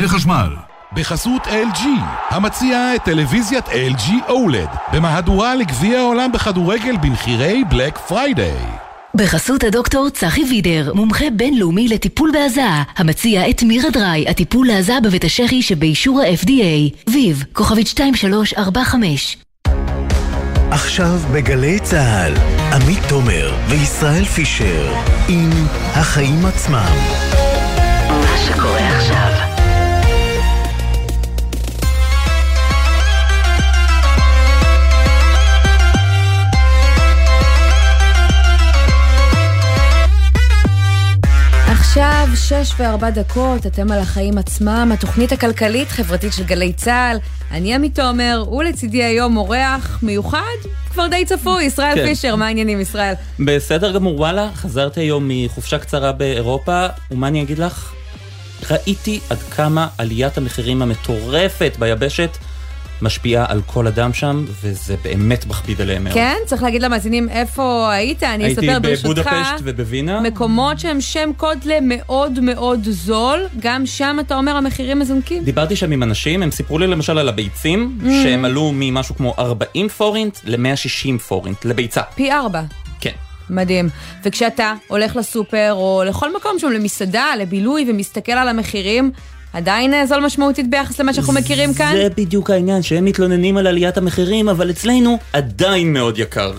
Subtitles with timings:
[0.00, 0.48] מחשמל.
[0.92, 1.80] בחסות LG,
[2.30, 8.66] המציעה את טלוויזיית LG OLED, במהדורה לגביע העולם בכדורגל במחירי בלק פריידיי.
[9.14, 15.24] בחסות הדוקטור צחי וידר, מומחה בינלאומי לטיפול בהזעה, המציע את מירה דריי, הטיפול להזעה בבית
[15.24, 17.10] השחי שבאישור ה-FDA.
[17.10, 19.36] ויב, כוכבית 2345
[20.70, 22.32] עכשיו בגלי צה"ל,
[22.72, 24.94] עמית תומר וישראל פישר
[25.28, 25.50] עם
[25.94, 26.96] החיים עצמם.
[28.08, 29.29] מה שקורה עכשיו
[41.90, 47.16] עכשיו, שש וארבע דקות, אתם על החיים עצמם, התוכנית הכלכלית-חברתית של גלי צה"ל.
[47.50, 50.56] אני עמית תומר, ולצידי היום אורח מיוחד,
[50.90, 52.06] כבר די צפוי, ישראל כן.
[52.06, 53.14] פישר, מה העניינים ישראל?
[53.40, 57.92] בסדר גמור, וואלה, חזרתי היום מחופשה קצרה באירופה, ומה אני אגיד לך?
[58.70, 62.30] ראיתי עד כמה עליית המחירים המטורפת ביבשת
[63.02, 66.14] משפיעה על כל אדם שם, וזה באמת מכביד עליהם מאוד.
[66.14, 66.36] כן?
[66.46, 68.86] צריך להגיד למאזינים איפה היית, אני אספר ברשותך.
[68.86, 70.20] הייתי בבודפשט ובווינה.
[70.20, 75.44] מקומות שהם שם קוד למאוד מאוד זול, גם שם אתה אומר המחירים מזונקים.
[75.44, 78.04] דיברתי שם עם אנשים, הם סיפרו לי למשל על הביצים, mm.
[78.22, 82.02] שהם עלו ממשהו כמו 40 פורינט ל-160 פורינט, לביצה.
[82.14, 82.62] פי ארבע.
[83.00, 83.10] כן.
[83.50, 83.88] מדהים.
[84.24, 89.10] וכשאתה הולך לסופר או לכל מקום שם, למסעדה, לבילוי, ומסתכל על המחירים,
[89.52, 91.92] עדיין אה, זול משמעותית ביחס למה שאנחנו מכירים כאן?
[91.96, 96.52] זה בדיוק העניין, שהם מתלוננים על עליית המחירים, אבל אצלנו עדיין מאוד יקר.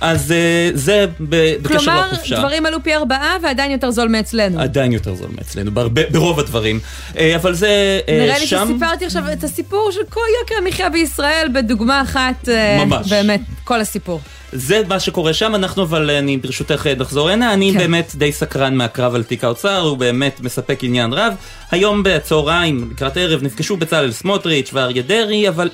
[0.00, 2.26] אז אה, זה בקשר לחופשה.
[2.26, 4.60] כלומר, דברים עלו פי ארבעה ועדיין יותר זול מאצלנו.
[4.60, 6.80] עדיין יותר זול מאצלנו, בהרבה, ברוב הדברים.
[7.18, 8.12] אה, אבל זה שם...
[8.12, 12.48] נראה לי שסיפרתי עכשיו את הסיפור של כל יוקר המחיה בישראל בדוגמה אחת.
[12.78, 13.08] ממש.
[13.08, 14.20] באמת, כל הסיפור.
[14.52, 17.78] זה מה שקורה שם, אנחנו אבל, אני ברשותך נחזור הנה, אני כן.
[17.78, 21.34] באמת די סקרן מהקרב על תיק האוצר, הוא באמת מספק עניין רב.
[21.70, 25.68] היום בצהריים, לקראת ערב, נפגשו בצלאל סמוטריץ' ואריה דרעי, אבל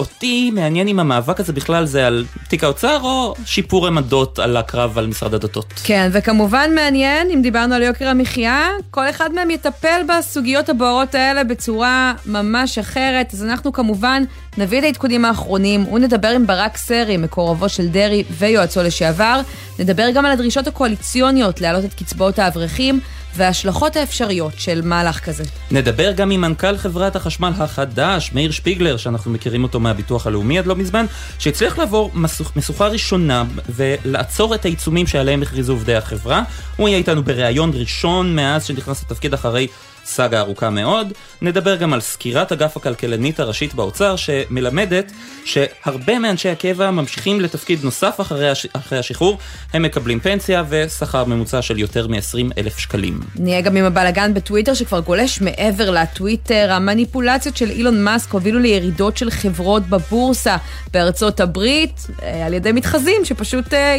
[0.00, 4.98] אותי מעניין אם המאבק הזה בכלל זה על תיק האוצר או שיפור עמדות על הקרב
[4.98, 5.74] על משרד הדתות.
[5.84, 11.44] כן, וכמובן מעניין, אם דיברנו על יוקר המחיה, כל אחד מהם יטפל בסוגיות הבוערות האלה
[11.44, 14.22] בצורה ממש אחרת, אז אנחנו כמובן
[14.58, 19.40] נביא את העדכונים האחרונים ונדבר עם ברק סרי, מקורבו של דרעי ויועצו לשעבר.
[19.78, 23.00] נדבר גם על הדרישות הקואליציוניות להעלות את קצבאות האברכים.
[23.36, 25.44] וההשלכות האפשריות של מהלך כזה.
[25.70, 30.66] נדבר גם עם מנכ"ל חברת החשמל החדש, מאיר שפיגלר, שאנחנו מכירים אותו מהביטוח הלאומי עד
[30.66, 31.06] לא מזמן,
[31.38, 32.10] שהצליח לעבור
[32.56, 36.42] משוכה ראשונה ולעצור את העיצומים שעליהם הכריזו עובדי החברה.
[36.76, 39.66] הוא יהיה איתנו בריאיון ראשון מאז שנכנס לתפקיד אחרי
[40.06, 41.12] סאגה ארוכה מאוד.
[41.42, 45.12] נדבר גם על סקירת אגף הכלכלנית הראשית באוצר, שמלמדת
[45.44, 48.66] שהרבה מאנשי הקבע ממשיכים לתפקיד נוסף אחרי, הש...
[48.72, 49.38] אחרי השחרור,
[49.72, 53.20] הם מקבלים פנסיה ושכר ממוצע של יותר מ-20 אלף שקלים.
[53.36, 56.68] נהיה גם עם הבלאגן בטוויטר שכבר גולש מעבר לטוויטר.
[56.72, 60.56] המניפולציות של אילון מאסק הובילו לירידות של חברות בבורסה
[60.92, 63.96] בארצות הברית, אה, על ידי מתחזים שפשוט אה,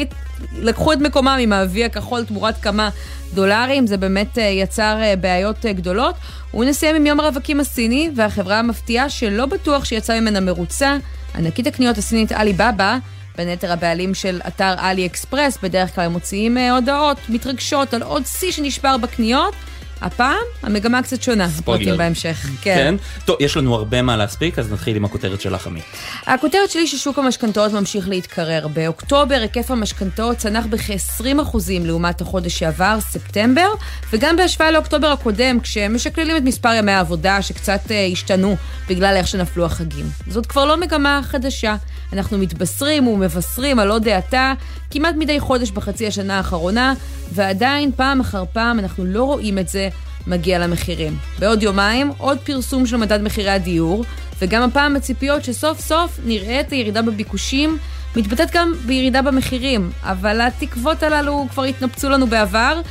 [0.57, 2.89] לקחו את מקומם עם האבי הכחול תמורת כמה
[3.33, 6.15] דולרים, זה באמת אה, יצר בעיות גדולות.
[6.53, 10.97] ונסיים עם יום הרווקים הסיני, והחברה המפתיעה שלא בטוח שיצא ממנה מרוצה,
[11.35, 12.97] ענקית הקניות הסינית עלי בבא,
[13.37, 18.03] בין היתר הבעלים של אתר עלי אקספרס, בדרך כלל הם מוציאים אה, הודעות מתרגשות על
[18.03, 19.53] עוד שיא שנשבר בקניות.
[20.01, 22.47] הפעם המגמה קצת שונה, פרטים בהמשך.
[22.61, 22.75] כן.
[22.75, 22.95] כן.
[23.25, 25.83] טוב, יש לנו הרבה מה להספיק, אז נתחיל עם הכותרת שלך, עמית.
[26.25, 28.67] הכותרת שלי ששוק המשכנתאות ממשיך להתקרר.
[28.67, 33.67] באוקטובר היקף המשכנתאות צנח בכ-20% לעומת החודש שעבר, ספטמבר,
[34.13, 38.55] וגם בהשוואה לאוקטובר הקודם, כשמשקללים את מספר ימי העבודה שקצת uh, השתנו
[38.89, 40.05] בגלל איך שנפלו החגים.
[40.27, 41.75] זאת כבר לא מגמה חדשה.
[42.13, 44.53] אנחנו מתבשרים ומבשרים על עוד האטה
[44.91, 46.93] כמעט מדי חודש בחצי השנה האחרונה,
[47.33, 49.86] ועדיין פעם אחר פעם אנחנו לא רואים את זה
[50.27, 51.17] מגיע למחירים.
[51.39, 54.05] בעוד יומיים עוד פרסום של מדד מחירי הדיור,
[54.41, 57.77] וגם הפעם הציפיות שסוף סוף נראה את הירידה בביקושים
[58.15, 62.81] מתבטאת גם בירידה במחירים, אבל התקוות הללו כבר התנפצו לנו בעבר,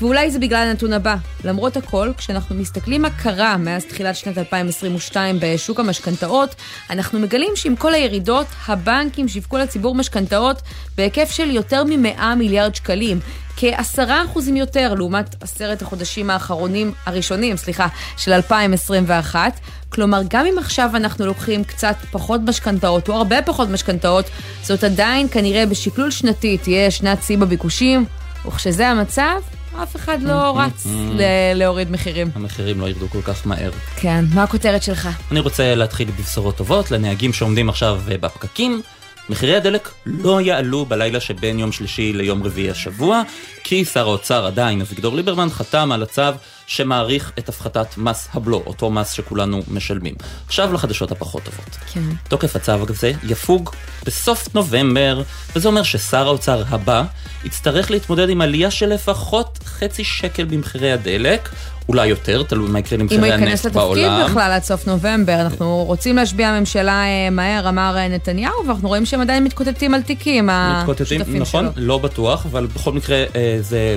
[0.00, 1.16] ואולי זה בגלל הנתון הבא.
[1.44, 6.54] למרות הכל, כשאנחנו מסתכלים מה קרה מאז תחילת שנת 2022 בשוק המשכנתאות,
[6.90, 10.62] אנחנו מגלים שעם כל הירידות, הבנקים שיווקו לציבור משכנתאות
[10.96, 13.20] בהיקף של יותר מ-100 מיליארד שקלים.
[13.56, 17.86] כעשרה אחוזים יותר לעומת עשרת החודשים האחרונים, הראשונים, סליחה,
[18.16, 19.60] של 2021.
[19.88, 24.24] כלומר, גם אם עכשיו אנחנו לוקחים קצת פחות משכנתאות, או הרבה פחות משכנתאות,
[24.62, 28.04] זאת עדיין כנראה בשקלול שנתי תהיה שנת שיא בביקושים,
[28.46, 29.40] וכשזה המצב,
[29.82, 30.86] אף אחד לא רץ
[31.54, 32.30] להוריד מחירים.
[32.34, 33.70] המחירים לא ירדו כל כך מהר.
[33.96, 35.08] כן, מה הכותרת שלך?
[35.30, 38.82] אני רוצה להתחיל בבשורות טובות לנהגים שעומדים עכשיו בפקקים.
[39.28, 43.22] מחירי הדלק לא יעלו בלילה שבין יום שלישי ליום רביעי השבוע,
[43.64, 46.22] כי שר האוצר עדיין, אביגדור ליברמן, חתם על הצו
[46.70, 50.14] שמעריך את הפחתת מס הבלו, אותו מס שכולנו משלמים.
[50.46, 51.76] עכשיו לחדשות הפחות טובות.
[51.92, 52.00] כן.
[52.28, 53.70] תוקף הצו הזה יפוג
[54.06, 55.22] בסוף נובמבר,
[55.56, 57.02] וזה אומר ששר האוצר הבא
[57.44, 61.48] יצטרך להתמודד עם עלייה של לפחות חצי שקל במחירי הדלק,
[61.88, 64.30] אולי יותר, תלוי מה יקרה אם הוא למחירי ייכנס הנפט לתפקיד בעולם.
[64.30, 69.06] בכלל עד סוף נובמבר, אנחנו רוצים להשביע ממשלה אה, מהר, אמר אה, נתניהו, ואנחנו רואים
[69.06, 71.86] שהם עדיין מתקוטטים על תיקים, השותפים נכון, שלו.
[71.86, 73.96] לא בטוח, אבל בכל מקרה אה, זה,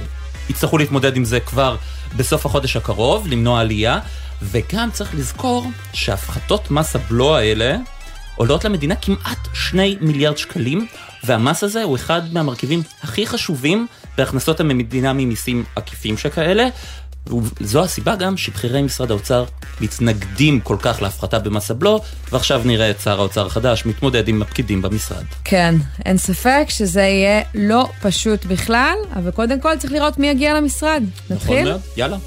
[0.49, 1.75] יצטרכו להתמודד עם זה כבר
[2.17, 3.99] בסוף החודש הקרוב, למנוע עלייה,
[4.41, 7.77] וגם צריך לזכור שהפחתות מס הבלו האלה
[8.35, 10.87] עולות למדינה כמעט 2 מיליארד שקלים,
[11.23, 13.87] והמס הזה הוא אחד מהמרכיבים הכי חשובים
[14.17, 16.67] בהכנסות המדינה ממיסים עקיפים שכאלה.
[17.61, 19.45] וזו הסיבה גם שבכירי משרד האוצר
[19.81, 24.81] מתנגדים כל כך להפחתה במס הבלו, ועכשיו נראה את שר האוצר החדש מתמודד עם הפקידים
[24.81, 25.23] במשרד.
[25.43, 25.75] כן,
[26.05, 31.03] אין ספק שזה יהיה לא פשוט בכלל, אבל קודם כל צריך לראות מי יגיע למשרד.
[31.29, 31.69] נכון נתחיל?
[31.69, 31.81] מאוד?
[31.97, 32.17] יאללה.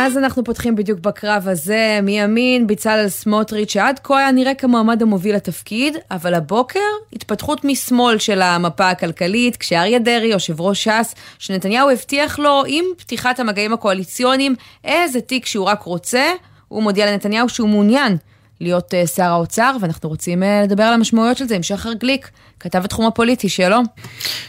[0.00, 5.34] אז אנחנו פותחים בדיוק בקרב הזה, מימין, בצלאל סמוטריץ', שעד כה היה נראה כמועמד המוביל
[5.34, 6.80] לתפקיד, אבל הבוקר,
[7.12, 13.40] התפתחות משמאל של המפה הכלכלית, כשאריה דרעי, יושב ראש ש"ס, שנתניהו הבטיח לו, עם פתיחת
[13.40, 14.54] המגעים הקואליציוניים,
[14.84, 16.32] איזה תיק שהוא רק רוצה,
[16.68, 18.16] הוא מודיע לנתניהו שהוא מעוניין
[18.60, 22.30] להיות אה, שר האוצר, ואנחנו רוצים אה, לדבר על המשמעויות של זה עם שחר גליק,
[22.60, 23.84] כתב התחום הפוליטי, שלום.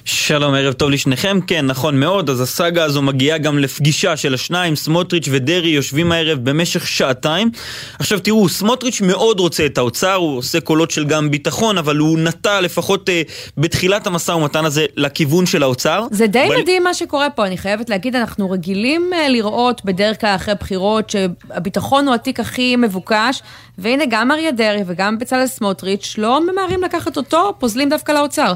[0.06, 1.40] שלום, ערב טוב לשניכם.
[1.48, 6.40] כן, נכון מאוד, אז הסאגה הזו מגיעה גם לפגישה של השניים, סמוטריץ' ודרעי יושבים הערב
[6.44, 7.52] במשך שעתיים.
[8.00, 12.20] עכשיו תראו, סמוטריץ' מאוד רוצה את האוצר, הוא עושה קולות של גם ביטחון, אבל הוא
[12.20, 13.22] נטה לפחות אה,
[13.58, 16.06] בתחילת המשא ומתן הזה לכיוון של האוצר.
[16.12, 20.22] זה די אבל- מדהים מה שקורה פה, אני חייבת להגיד, אנחנו רגילים אה, לראות בדרך
[20.22, 23.42] כלל אחרי בחירות שהביטחון הוא התיק הכי מבוקש,
[23.78, 28.54] והנה גם אריה דרעי וגם בצלאל סמוטריץ' לא ממהרים לקחת אותו, פוזלים דווקא לאוצר.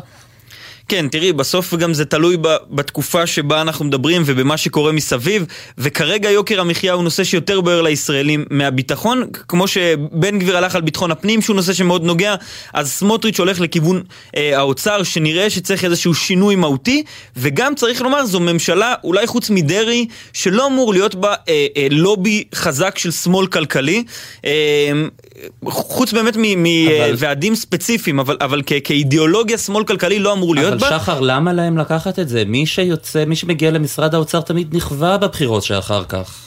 [0.88, 5.46] כן, תראי, בסוף גם זה תלוי ב- בתקופה שבה אנחנו מדברים ובמה שקורה מסביב,
[5.78, 11.12] וכרגע יוקר המחיה הוא נושא שיותר בוער לישראלים מהביטחון, כמו שבן גביר הלך על ביטחון
[11.12, 12.36] הפנים, שהוא נושא שמאוד נוגע,
[12.74, 14.02] אז סמוטריץ' הולך לכיוון
[14.38, 17.04] אה, האוצר, שנראה שצריך איזשהו שינוי מהותי,
[17.38, 22.44] וגם צריך לומר, זו ממשלה, אולי חוץ מדרעי, שלא אמור להיות בה אה, אה, לובי
[22.56, 24.04] חזק של שמאל כלכלי,
[24.46, 24.52] אה,
[25.66, 26.44] חוץ באמת אבל-
[27.12, 31.00] מוועדים ספציפיים, אבל, אבל כ- כאידיאולוגיה שמאל כלכלי לא אמור להיות אבל בה.
[31.00, 32.44] שחר, למה להם לקחת את זה?
[32.46, 36.40] מי שיוצא, מי שמגיע למשרד האוצר תמיד נכווה בבחירות שאחר כך.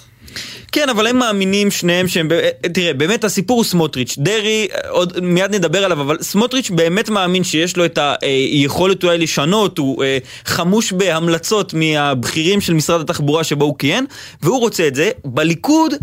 [0.72, 2.28] כן, אבל הם מאמינים שניהם שהם...
[2.28, 4.14] ב- תראה, באמת הסיפור הוא סמוטריץ'.
[4.18, 9.78] דרעי, עוד מיד נדבר עליו, אבל סמוטריץ' באמת מאמין שיש לו את היכולת אולי לשנות,
[9.78, 14.04] הוא אה, חמוש בהמלצות מהבכירים של משרד התחבורה שבו הוא כיהן,
[14.42, 15.10] והוא רוצה את זה.
[15.24, 15.94] בליכוד...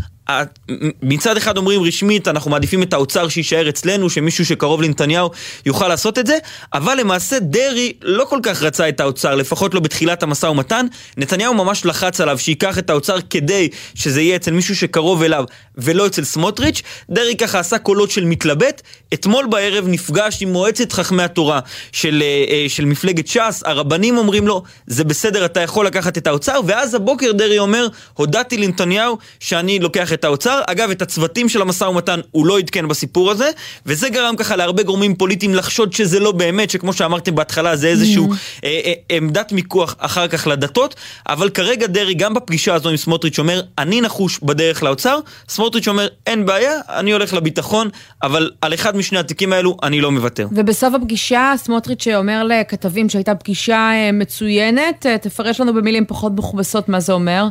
[1.02, 5.30] מצד אחד אומרים רשמית אנחנו מעדיפים את האוצר שיישאר אצלנו שמישהו שקרוב לנתניהו
[5.66, 6.38] יוכל לעשות את זה
[6.74, 10.86] אבל למעשה דרעי לא כל כך רצה את האוצר לפחות לא בתחילת המשא ומתן.
[11.18, 15.44] נתניהו ממש לחץ עליו שייקח את האוצר כדי שזה יהיה אצל מישהו שקרוב אליו
[15.78, 18.82] ולא אצל סמוטריץ' דרעי ככה עשה קולות של מתלבט.
[19.14, 21.60] אתמול בערב נפגש עם מועצת חכמי התורה
[21.92, 26.28] של, אה, אה, של מפלגת ש"ס הרבנים אומרים לו זה בסדר אתה יכול לקחת את
[26.28, 26.60] האוצר.
[26.66, 30.62] ואז הבוקר דרעי אומר הודעתי לנתניהו שאני לוקח את האוצר.
[30.68, 33.50] אגב, את הצוותים של המשא ומתן הוא לא עדכן בסיפור הזה,
[33.86, 38.30] וזה גרם ככה להרבה גורמים פוליטיים לחשוד שזה לא באמת, שכמו שאמרתם בהתחלה זה איזשהו
[38.64, 40.96] אה, אה, עמדת מיקוח אחר כך לדתות,
[41.30, 46.08] אבל כרגע דרעי גם בפגישה הזו עם סמוטריץ' אומר, אני נחוש בדרך לאוצר, סמוטריץ' אומר,
[46.27, 47.89] אין בעיה, אני הולך לביטחון,
[48.24, 50.48] אבל על אחד משני התיקים האלו אני לא מוותר.
[50.51, 57.00] ובסוף הפגישה, סמוטריץ' אומר לכתבים שהייתה פגישה אה, מצוינת, תפרש לנו במילים פחות מכובסות מה
[57.00, 57.48] זה אומר.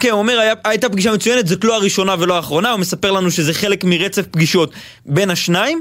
[0.00, 3.30] כן, הוא אומר, היה, הייתה פגישה מצוינת, זאת לא הראשונה ולא האחרונה, הוא מספר לנו
[3.30, 4.72] שזה חלק מרצף פגישות
[5.06, 5.80] בין השניים.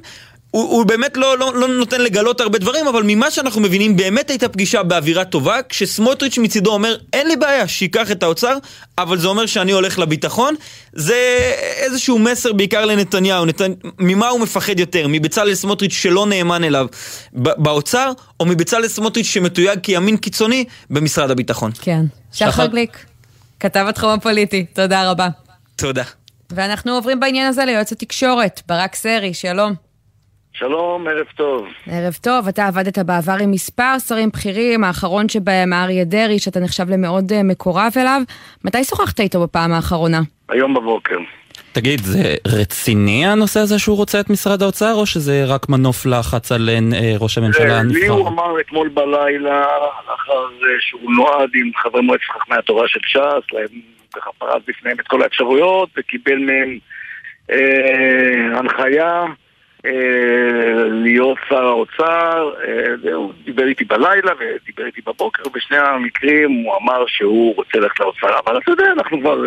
[0.52, 4.30] הוא, הוא באמת לא, לא, לא נותן לגלות הרבה דברים, אבל ממה שאנחנו מבינים, באמת
[4.30, 8.58] הייתה פגישה באווירה טובה, כשסמוטריץ' מצידו אומר, אין לי בעיה, שייקח את האוצר,
[8.98, 10.56] אבל זה אומר שאני הולך לביטחון.
[10.94, 11.16] זה
[11.78, 13.62] איזשהו מסר בעיקר לנתניהו, נת...
[14.00, 16.88] ממה הוא מפחד יותר, מבצלאל סמוטריץ' שלא נאמן אליו
[17.34, 21.72] ב- באוצר, או מבצלאל סמוטריץ' שמתויג כימין קיצוני במשרד הביטחון.
[21.82, 22.06] כן.
[22.34, 23.06] שחר- שחר גליק,
[23.60, 25.28] כתב התחום הפוליטי, תודה רבה.
[25.78, 26.04] תודה.
[26.52, 29.74] ואנחנו עוברים בעניין הזה ליועץ התקשורת, ברק סרי, שלום.
[30.54, 31.66] שלום, ערב טוב.
[31.88, 36.90] ערב טוב, אתה עבדת בעבר עם מספר שרים בכירים, האחרון שבהם אריה דרעי, שאתה נחשב
[36.90, 38.22] למאוד אה, מקורב אליו.
[38.66, 40.22] מתי שוחחת איתו בפעם האחרונה?
[40.50, 41.18] היום בבוקר.
[41.80, 46.52] תגיד, זה רציני הנושא הזה שהוא רוצה את משרד האוצר, או שזה רק מנוף לחץ
[46.52, 48.00] על אה, ראש הממשלה הנבחר?
[48.00, 49.66] לי הוא אמר אתמול בלילה,
[50.10, 50.48] לאחר
[50.80, 53.56] שהוא נועד עם חברי מועצת חכמי התורה של ש"ס,
[54.14, 56.78] ככה פרס בפניהם את כל האפשרויות, וקיבל מהם
[57.52, 59.26] אה, הנחיה
[59.86, 66.78] אה, להיות שר האוצר, אה, הוא דיבר איתי בלילה ודיבר איתי בבוקר, ובשני המקרים הוא
[66.82, 69.38] אמר שהוא רוצה ללכת לאוצר, אבל אתה יודע, אנחנו כבר...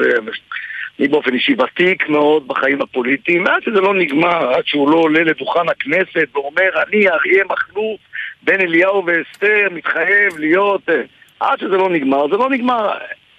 [1.02, 4.96] אה, אני באופן אישי ותיק מאוד בחיים הפוליטיים, ועד שזה לא נגמר, עד שהוא לא
[4.96, 8.00] עולה לדוכן הכנסת ואומר, אני אריה מכלוף
[8.42, 10.88] בן אליהו ואסתר מתחייב להיות...
[10.88, 11.02] אה,
[11.40, 12.90] עד שזה לא נגמר, זה לא נגמר.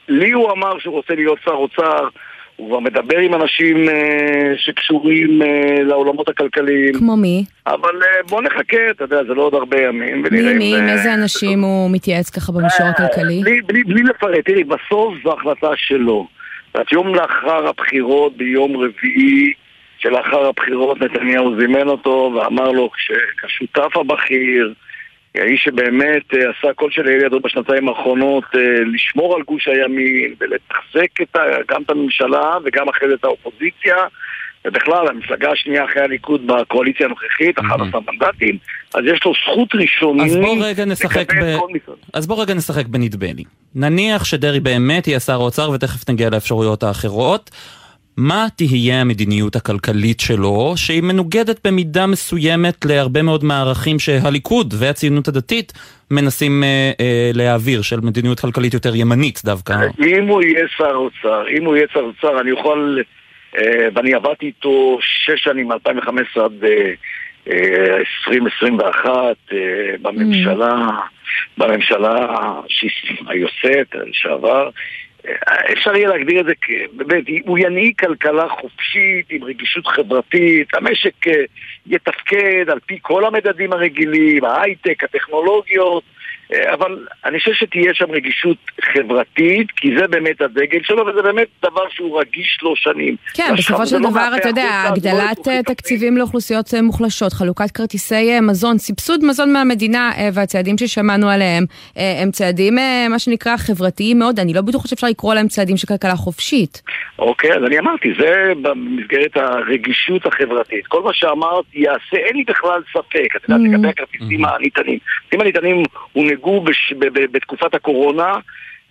[0.08, 2.08] לי הוא אמר שהוא רוצה להיות שר אוצר,
[2.56, 6.94] הוא כבר מדבר עם אנשים אה, שקשורים אה, לעולמות הכלכליים.
[6.94, 7.46] כמו מי?
[7.68, 11.14] אבל אה, בוא נחכה, אתה יודע, זה לא עוד הרבה ימים, מי, מי, עם איזה
[11.14, 13.42] אנשים הוא מתייעץ ככה במישור אה, הכלכלי?
[13.44, 16.28] בלי, בלי, בלי לפרט, תראי, בסוף זו החלטה שלו.
[16.78, 19.54] זאת יום לאחר הבחירות, ביום רביעי,
[19.98, 24.74] שלאחר הבחירות נתניהו זימן אותו ואמר לו כשהשותף הבכיר,
[25.36, 28.60] האיש שבאמת אה, עשה כל שלאל ידו בשנתיים האחרונות אה,
[28.94, 31.38] לשמור על גוש הימין ולתחזק את,
[31.68, 33.96] גם את הממשלה וגם אחרי זה את האופוזיציה
[34.68, 38.58] ובכלל, המפלגה השנייה אחרי הליכוד בקואליציה הנוכחית, 11 מנדטים,
[38.94, 41.58] אז יש לו זכות ראשונית אז בוא רגע נשחק ב...
[42.14, 43.44] אז בוא רגע נשחק בנדמה לי.
[43.76, 47.52] נניח שדרעי באמת יהיה שר האוצר, ותכף נגיע לאפשרויות האחרות.
[48.18, 55.74] מה תהיה המדיניות הכלכלית שלו, שהיא מנוגדת במידה מסוימת להרבה מאוד מערכים שהליכוד והציונות הדתית
[56.12, 59.74] מנסים אה, אה, להעביר, של מדיניות כלכלית יותר ימנית דווקא.
[60.00, 63.04] אם הוא יהיה שר אוצר, אם הוא יהיה שר אוצר, אני יכול...
[63.58, 66.64] אה, ואני עבדתי איתו שש שנים, מ-2015 עד
[67.48, 70.76] 2021 אה, אה, בממשלה,
[71.58, 72.28] בממשלה
[73.28, 74.70] היוצאת, לשעבר.
[75.74, 81.26] אפשר יהיה להגדיר את זה כבאמת, הוא ינהיג כלכלה חופשית עם רגישות חברתית, המשק
[81.88, 86.04] יתפקד על פי כל המדדים הרגילים, ההייטק, הטכנולוגיות,
[86.52, 88.58] אבל אני חושב שתהיה שם רגישות
[88.94, 93.16] חברתית, כי זה באמת הדגל שלו, וזה באמת דבר שהוא רגיש לו שנים.
[93.34, 98.40] כן, בסופו של לא דבר, אתה יודע, הגדלת אה, תקציבים לאוכלוסיות אה, מוחלשות, חלוקת כרטיסי
[98.40, 102.76] מזון, סבסוד מזון מהמדינה, והצעדים ששמענו עליהם, הם צעדים,
[103.10, 106.82] מה שנקרא, חברתיים מאוד, אני לא בטוחה שאפשר לקרוא להם צעדים של כלכלה חופשית.
[107.20, 110.88] אוקיי, אז אני אמרתי, זה במסגרת הרגישות החברתית.
[110.88, 113.74] כל מה שאמרת יעשה, אין לי בכלל ספק, אתה יודע, mm-hmm.
[113.74, 115.00] לגבי הכרטיסים הניתנים.
[115.18, 115.84] הכרטיסים הניתנים
[116.34, 116.94] הונהגו בש...
[117.32, 118.34] בתקופת הקורונה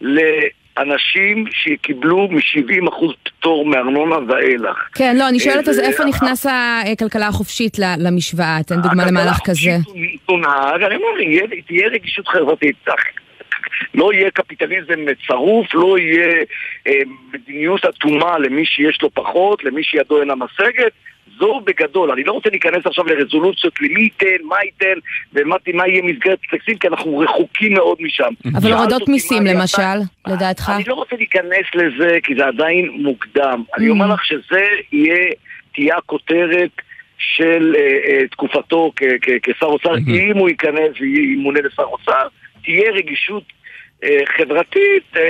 [0.01, 4.89] לאנשים שקיבלו מ-70% פטור מארנונה ואילך.
[4.95, 6.47] כן, לא, אני שואלת אז איפה נכנס
[6.93, 8.59] הכלכלה החופשית למשוואה?
[8.67, 9.71] תן דוגמה למהלך כזה.
[9.71, 12.77] אני אומר, תהיה רגישות חברתית.
[13.95, 16.45] לא יהיה קפיטליזם צרוף, לא יהיה
[16.87, 16.93] אה,
[17.33, 20.93] מדיניות אטומה למי שיש לו פחות, למי שידו אינה משגת.
[21.39, 25.01] זו בגדול, אני לא רוצה להיכנס עכשיו לרזולוציות למי ייתן, מה ייתן
[25.33, 28.33] ומה יהיה מסגרת תקציב, כי אנחנו רחוקים מאוד משם.
[28.55, 30.73] אבל הורדות מיסים למשל, לדעתך?
[30.77, 33.63] אני לא רוצה להיכנס לזה, כי זה עדיין מוקדם.
[33.79, 35.31] אני אומר לך שזה יהיה,
[35.75, 36.71] תהיה הכותרת
[37.19, 38.93] של אה, אה, תקופתו
[39.43, 42.27] כשר אוצר, אם הוא ייכנס וימונה לשר אוצר,
[42.65, 43.45] תהיה רגישות
[44.37, 45.21] חברתית אה,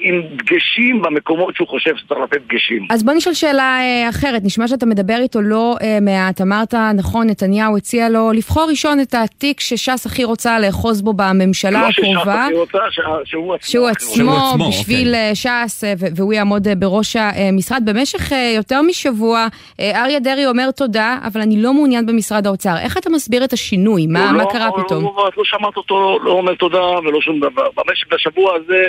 [0.00, 2.86] עם דגשים במקומות שהוא חושב שצריך לתת דגשים.
[2.90, 7.76] אז בוא נשאל שאלה אה, אחרת, נשמע שאתה מדבר איתו לא מעט, אמרת נכון, נתניהו
[7.76, 12.46] הציע לו לבחור ראשון את התיק שש"ס הכי רוצה לאחוז בו בממשלה הקרובה.
[12.52, 12.78] לא שש"ס הכי רוצה,
[13.24, 13.70] שהוא עצמו.
[13.70, 15.34] שהוא עצמו, בשביל כן.
[15.34, 15.84] ש"ס,
[16.16, 17.82] והוא יעמוד בראש המשרד.
[17.84, 19.46] במשך יותר משבוע
[19.80, 22.74] אריה דרעי אומר תודה, אבל אני לא מעוניין במשרד האוצר.
[22.78, 24.06] איך אתה מסביר את השינוי?
[24.06, 25.04] מה, מה לא, קרה פתאום?
[25.04, 27.68] לא, לא שמעת אותו לא אומר תודה ולא שום דבר.
[27.76, 28.84] במשך בשבוע הזה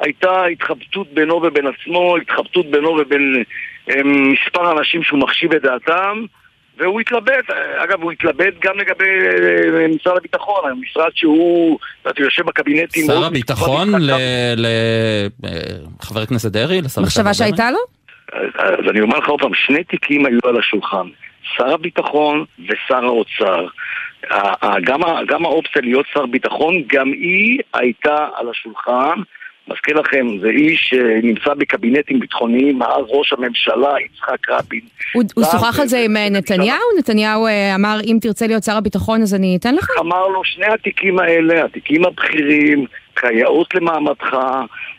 [0.00, 3.44] הייתה התחבטות בינו ובין עצמו, התחבטות בינו ובין
[3.90, 6.24] אה, מספר אנשים שהוא מחשיב את דעתם
[6.78, 11.78] והוא התלבט, אגב הוא התלבט גם לגבי אה, משרד הביטחון, המשרד שהוא,
[12.10, 13.06] אתה יושב בקבינטים...
[13.06, 13.88] שר הביטחון
[14.56, 16.80] לחבר הכנסת דרעי?
[17.02, 17.78] מחשבה שהייתה לו?
[18.58, 21.06] אז אני אומר לך עוד פעם, שני תיקים היו על השולחן,
[21.56, 23.66] שר הביטחון ושר האוצר.
[24.84, 29.20] גם, גם האופציה להיות שר ביטחון, גם היא הייתה על השולחן.
[29.68, 34.80] מזכיר לכם, זה איש שנמצא בקבינטים ביטחוניים מאז ראש הממשלה יצחק רבין.
[35.14, 36.78] הוא שוחח על זה עם אה, נתניהו?
[36.98, 39.90] נתניהו אה, אמר, אם תרצה להיות שר הביטחון אז אני אתן לך?
[40.00, 44.36] אמר לו, שני התיקים האלה, התיקים הבכירים, כיאות למעמדך,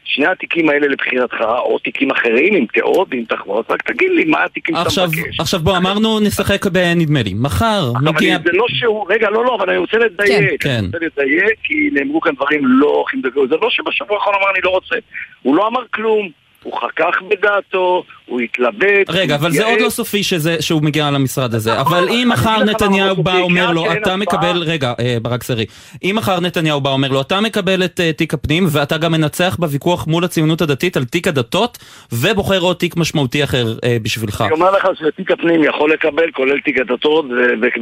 [0.04, 4.44] שני התיקים האלה לבחירתך, או תיקים אחרים עם תיאות ועם תחבורות, רק תגיד לי מה
[4.44, 5.40] התיקים שאתה מבקש.
[5.40, 7.34] עכשיו בוא, אמרנו נשחק בנדמה לי.
[7.34, 8.38] מחר מגיע...
[8.44, 10.64] זה לא שהוא, רגע, לא, לא, אבל אני רוצה לדייק.
[10.64, 10.78] כן, כן.
[10.78, 13.48] אני רוצה לדייק, כי נאמרו כאן דברים לא הכי מדברים.
[13.48, 14.96] זה לא שבשבוע האחרון אמר אני לא רוצה.
[15.42, 16.45] הוא לא אמר כלום.
[16.66, 19.10] הוא חכך בדעתו, הוא התלבט.
[19.10, 19.66] רגע, אבל זה.
[19.66, 21.72] עוד לא סופי שזה, שהוא מגיע למשרד הזה.
[21.80, 25.66] נכון, אבל אם מחר נתניהו בא אומר לו, אתה מקבל, רגע, אה, ברק סרי,
[26.04, 29.56] אם מחר נתניהו בא אומר לו, אתה מקבל את אה, תיק הפנים, ואתה גם מנצח
[29.60, 31.78] בוויכוח מול הציונות הדתית על תיק הדתות,
[32.14, 34.42] ובוחר עוד תיק משמעותי אחר אה, בשבילך.
[34.42, 37.26] אני אומר לך שתיק הפנים יכול לקבל, כולל תיק הדתות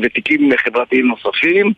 [0.04, 1.74] ותיקים חברתיים נוספים.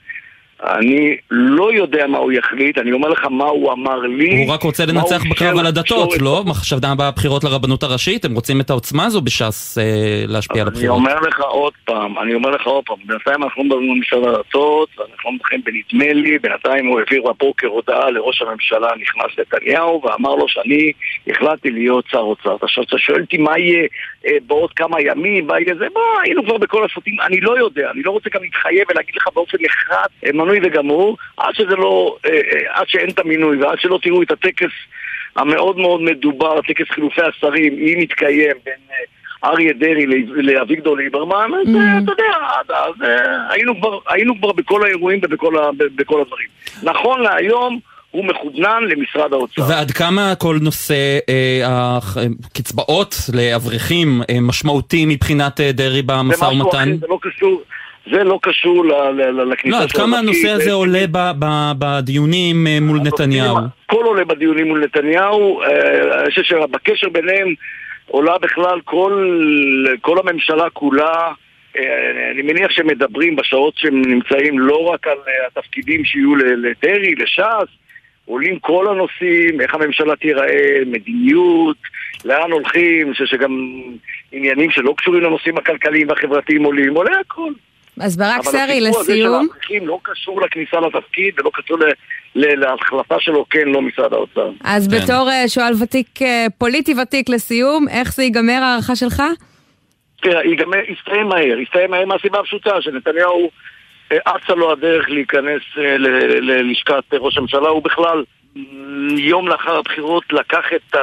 [0.63, 4.45] אני לא יודע מה הוא יחליט, אני אומר לך מה הוא אמר לי.
[4.45, 6.21] הוא רק רוצה לנצח בקרב על הדתות.
[6.21, 6.43] לא?
[6.79, 9.83] דנה בבחירות לרבנות הראשית, הם רוצים את העוצמה הזו בש"ס אה,
[10.27, 10.97] להשפיע על אני הבחירות.
[10.97, 14.23] אומר לך עוד פעם, אני אומר לך עוד פעם, בינתיים אנחנו לא מדברים על משרד
[14.23, 20.01] הדתות, ואנחנו לא מדברים בנדמה לי, בינתיים הוא העביר בבוקר הודעה לראש הממשלה הנכנס נתניהו,
[20.03, 20.91] ואמר לו שאני
[21.27, 22.57] החלטתי להיות שר אוצר.
[22.61, 23.87] עכשיו אתה שואל אותי מה יהיה
[24.47, 25.47] בעוד כמה ימים,
[25.79, 29.15] זה, בוא, היינו כבר בכל הסרטים, אני לא יודע, אני לא רוצה גם להתחייב ולהגיד
[29.15, 32.39] לך באופן נחרץ, אה, מנוי וגמור, עד שזה לא, אה, אה,
[32.79, 34.71] עד שאין את המינוי, ועד שלא תראו את הטקס
[35.35, 38.73] המאוד מאוד מדובר, טקס חילופי השרים, אם יתקיים בין...
[38.91, 38.95] אה,
[39.43, 41.77] אריה דרעי לאביגדור ליברמן, אז Mm.
[41.77, 42.33] אה, אתה יודע,
[42.75, 45.71] אז אה, היינו כבר- היינו כבר בכל האירועים ובכל ה-
[46.21, 46.47] הדברים.
[46.83, 47.79] נכון להיום
[48.15, 49.61] הוא מכוונן למשרד האוצר.
[49.69, 51.97] ועד כמה כל נושא אה,
[52.45, 56.97] הקצבאות לאברכים אה, משמעותי מבחינת אה, דרעי במשא ומתן?
[56.99, 57.61] זה לא קשור,
[58.11, 58.85] זה לא קשור
[59.51, 60.17] לכניסה לא, עד של כמה.
[60.19, 61.05] הנושא הזה זה- עולה
[61.79, 63.57] בדיונים אה, מול נתניהו?
[63.87, 65.67] הכל עולה בדיונים מול נתניהו, אה,
[66.21, 67.53] אני חושב שבקשר ביניהם
[68.07, 69.39] עולה בכלל כל,
[70.01, 71.31] כל הממשלה כולה.
[71.77, 71.81] אה,
[72.33, 77.69] אני מניח שהם מדברים בשעות שהם נמצאים לא רק על אה, התפקידים שיהיו לדרעי, לש"ס,
[78.25, 81.77] עולים כל הנושאים, איך הממשלה תיראה, מדיניות,
[82.25, 83.81] לאן הולכים, אני חושב שגם
[84.31, 87.51] עניינים שלא קשורים לנושאים הכלכליים והחברתיים עולים, עולה הכל.
[87.99, 91.77] אז ברק אבל סרי, הסיפור הזה של לסיום, האברכים לא קשור לכניסה לתפקיד ולא קשור
[91.79, 91.91] ל-
[92.35, 94.49] ל- להחלטה שלו, כן, לא משרד האוצר.
[94.63, 94.97] אז כן.
[94.97, 99.23] בתור אה, שואל ותיק, אה, פוליטי ותיק לסיום, איך זה ייגמר הערכה שלך?
[100.21, 103.49] תראה, ייגמר, יסתיים מהר, יסתיים מהר מהסיבה הפשוטה שנתניהו
[104.13, 105.97] אצה לו הדרך להיכנס אה,
[106.41, 108.23] ללשכת ראש הממשלה, הוא בכלל
[109.17, 110.99] יום לאחר הבחירות לקח את, ה,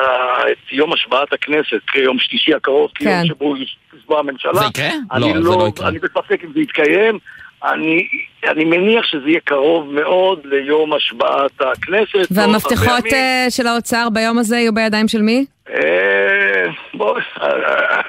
[0.52, 3.04] את יום השבעת הכנסת כיום שלישי הקרוב, כן.
[3.04, 4.54] כיום שבו הוא ישבע הממשלה.
[4.54, 4.90] זה יקרה?
[5.12, 5.88] אני לא, זה לא יקרה.
[5.88, 7.18] אני בספק אם זה יתקיים.
[7.64, 8.06] אני,
[8.48, 12.28] אני מניח שזה יהיה קרוב מאוד ליום השבעת הכנסת.
[12.30, 13.12] והמפתחות.
[13.12, 15.44] אה, של האוצר ביום הזה יהיו בידיים של מי?
[15.70, 18.00] אה, בוא, אה,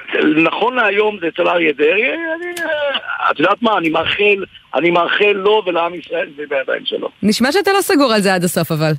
[0.44, 5.32] נכון להיום זה אצל אריה דרעי, אני, אה, את יודעת מה, אני מאחל, אני מאחל
[5.34, 7.08] לו ולעם ישראל זה בידיים שלו.
[7.22, 8.92] נשמע שאתה לא סגור על זה עד הסוף, אבל.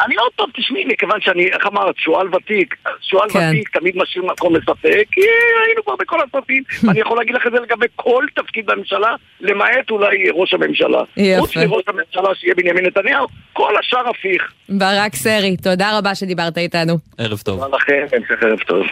[0.00, 3.48] אני עוד פעם, תשמעי, מכיוון שאני, איך אמרת, שועל ותיק, שועל כן.
[3.48, 5.20] ותיק תמיד משאיר מקום לספק, כי
[5.66, 9.90] היינו כבר בכל הסרטים, ואני יכול להגיד לך את זה לגבי כל תפקיד בממשלה, למעט
[9.90, 11.02] אולי ראש הממשלה.
[11.16, 11.40] יפה.
[11.40, 14.52] חוץ מראש הממשלה שיהיה בנימין נתניהו, כל השאר הפיך.
[14.68, 16.94] ברק סרי, תודה רבה שדיברת איתנו.
[17.18, 17.64] ערב טוב.
[17.64, 18.86] תודה לכם, המשך ערב טוב.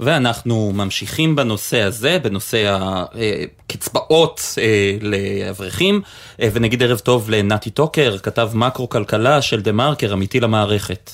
[0.00, 6.02] ואנחנו ממשיכים בנושא הזה, בנושא הקצבאות אה, לאברכים,
[6.42, 11.10] אה, ונגיד ערב טוב לנתי טוקר, כתב מקרו-כלכלה של דה מרקר, אמיתי למערכת.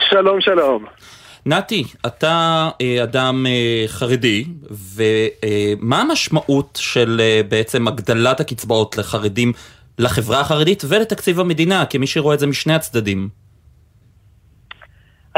[0.00, 0.84] שלום, שלום.
[1.46, 9.52] נתי, אתה אה, אדם אה, חרדי, ומה המשמעות של אה, בעצם הגדלת הקצבאות לחרדים,
[9.98, 13.28] לחברה החרדית ולתקציב המדינה, כמי שרואה את זה משני הצדדים?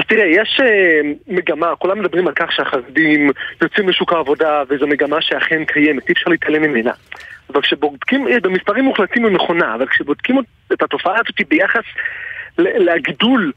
[0.00, 3.30] אז תראה, יש אה, מגמה, כולם מדברים על כך שהחרדים
[3.62, 6.92] יוצאים לשוק העבודה, וזו מגמה שאכן קיימת, אי אפשר להתעלם ממנה.
[7.52, 10.38] אבל כשבודקים, אה, במספרים מוחלטים היא נכונה, אבל כשבודקים
[10.72, 11.84] את התופעה הזאת ביחס
[12.58, 13.52] לגידול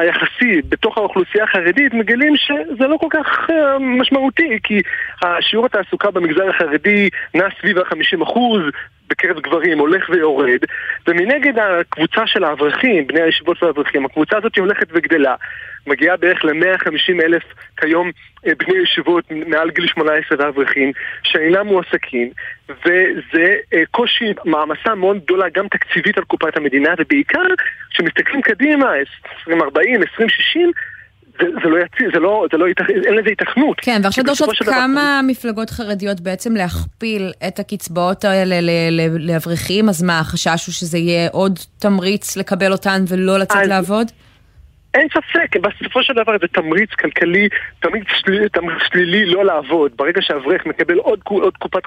[0.00, 4.80] היחסי בתוך האוכלוסייה החרדית, מגלים שזה לא כל כך אה, משמעותי, כי
[5.22, 8.38] השיעור התעסוקה במגזר החרדי נע סביב ה-50%,
[9.10, 10.58] בקרב גברים הולך ויורד,
[11.06, 15.34] ומנגד הקבוצה של האברכים, בני הישיבות והאברכים, הקבוצה הזאת הולכת וגדלה,
[15.86, 17.42] מגיעה בערך ל-150 אלף
[17.76, 18.10] כיום
[18.46, 20.92] אה, בני ישיבות מעל גיל 18 ואברכים
[21.22, 22.30] שאינם מועסקים,
[22.68, 23.44] וזה
[23.74, 27.46] אה, קושי, מעמסה מאוד גדולה גם תקציבית על קופת המדינה, ובעיקר
[27.90, 28.86] כשמסתכלים קדימה,
[29.48, 30.70] 2040, 2060,
[31.40, 32.66] זה, זה לא יציב, זה לא, זה לא.
[33.06, 33.80] אין לזה התכנות.
[33.80, 38.56] כן, ועכשיו דורשות של דבר- כמה מפלגות חרדיות בעצם להכפיל את הקצבאות האלה
[39.18, 44.06] לאברכים, אז מה, החשש הוא שזה יהיה עוד תמריץ לקבל אותן ולא לצאת אז- לעבוד?
[44.94, 47.48] אין ספק, בסופו של דבר זה תמריץ כלכלי,
[47.80, 49.92] תמריץ שלילי, תמריץ שלילי לא לעבוד.
[49.96, 51.82] ברגע שאברך מקבל עוד, עוד, קופת,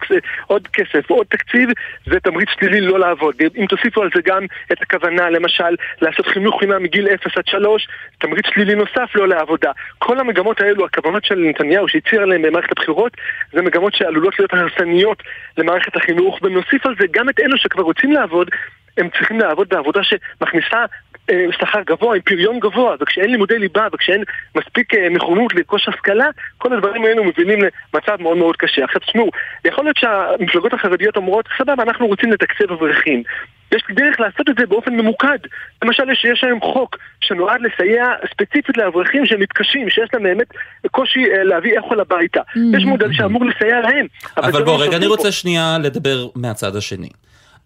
[0.48, 1.70] עוד כסף ועוד תקציב,
[2.06, 3.36] זה תמריץ שלילי לא לעבוד.
[3.58, 7.88] אם תוסיפו על זה גם את הכוונה, למשל, לעשות חינוך חינם מגיל 0 עד 3,
[8.18, 9.72] תמריץ שלילי נוסף לא לעבודה.
[9.98, 13.18] כל המגמות האלו, הכוונות של נתניהו שהצהיר עליהן במערכת הבחירות,
[13.54, 15.24] זה מגמות שעלולות להיות הרסניות
[15.58, 18.50] למערכת החינוך, ונוסיף על זה גם את אלו שכבר רוצים לעבוד,
[18.98, 20.86] הם צריכים לעבוד בעבודה שמכניסה
[21.30, 24.24] אה, שכר גבוה, עם פריון גבוה, וכשאין לימודי ליבה וכשאין
[24.56, 27.60] מספיק אה, נכונות לרכוש השכלה, כל הדברים האלו מובילים
[27.94, 28.84] למצב מאוד מאוד קשה.
[28.84, 29.30] עכשיו תשמעו,
[29.66, 33.24] יכול להיות שהמפלגות החרדיות אומרות, סבבה, אנחנו רוצים לתקצב אברכים.
[33.72, 35.38] יש דרך לעשות את זה באופן ממוקד.
[35.84, 40.48] למשל, יש, יש היום חוק שנועד לסייע ספציפית לאברכים שמתקשים, שיש להם באמת
[40.92, 42.42] קושי אה, להביא אוכל הביתה.
[42.74, 44.08] יש מודל שאמור לסייע להם.
[44.38, 45.32] אבל בוא לא רגע, אני רוצה פה.
[45.32, 47.10] שנייה לדבר מהצד השני.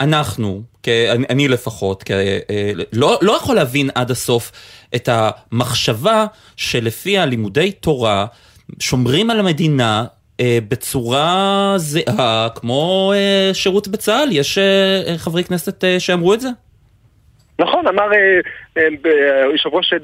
[0.01, 0.89] אנחנו, כ-
[1.29, 4.51] אני, לפחות, כ- אה, לא, לא יכול להבין עד הסוף
[4.95, 8.25] את המחשבה שלפיה לימודי תורה
[8.79, 10.05] שומרים על המדינה
[10.39, 14.29] אה, בצורה זהה כמו אה, שירות בצה"ל.
[14.31, 14.57] יש
[15.17, 16.49] חברי כנסת שאמרו את זה?
[17.61, 18.39] נכון, אמר אה,
[18.77, 19.99] אה, ב- יושב ראש אה,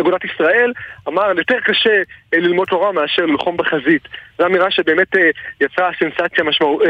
[0.00, 0.72] אגודת ישראל,
[1.08, 2.02] אמר יותר קשה
[2.34, 4.02] אה, ללמוד תורה מאשר ללחום בחזית.
[4.38, 6.82] זו אמירה שבאמת אה, יצרה סנסציה משמעות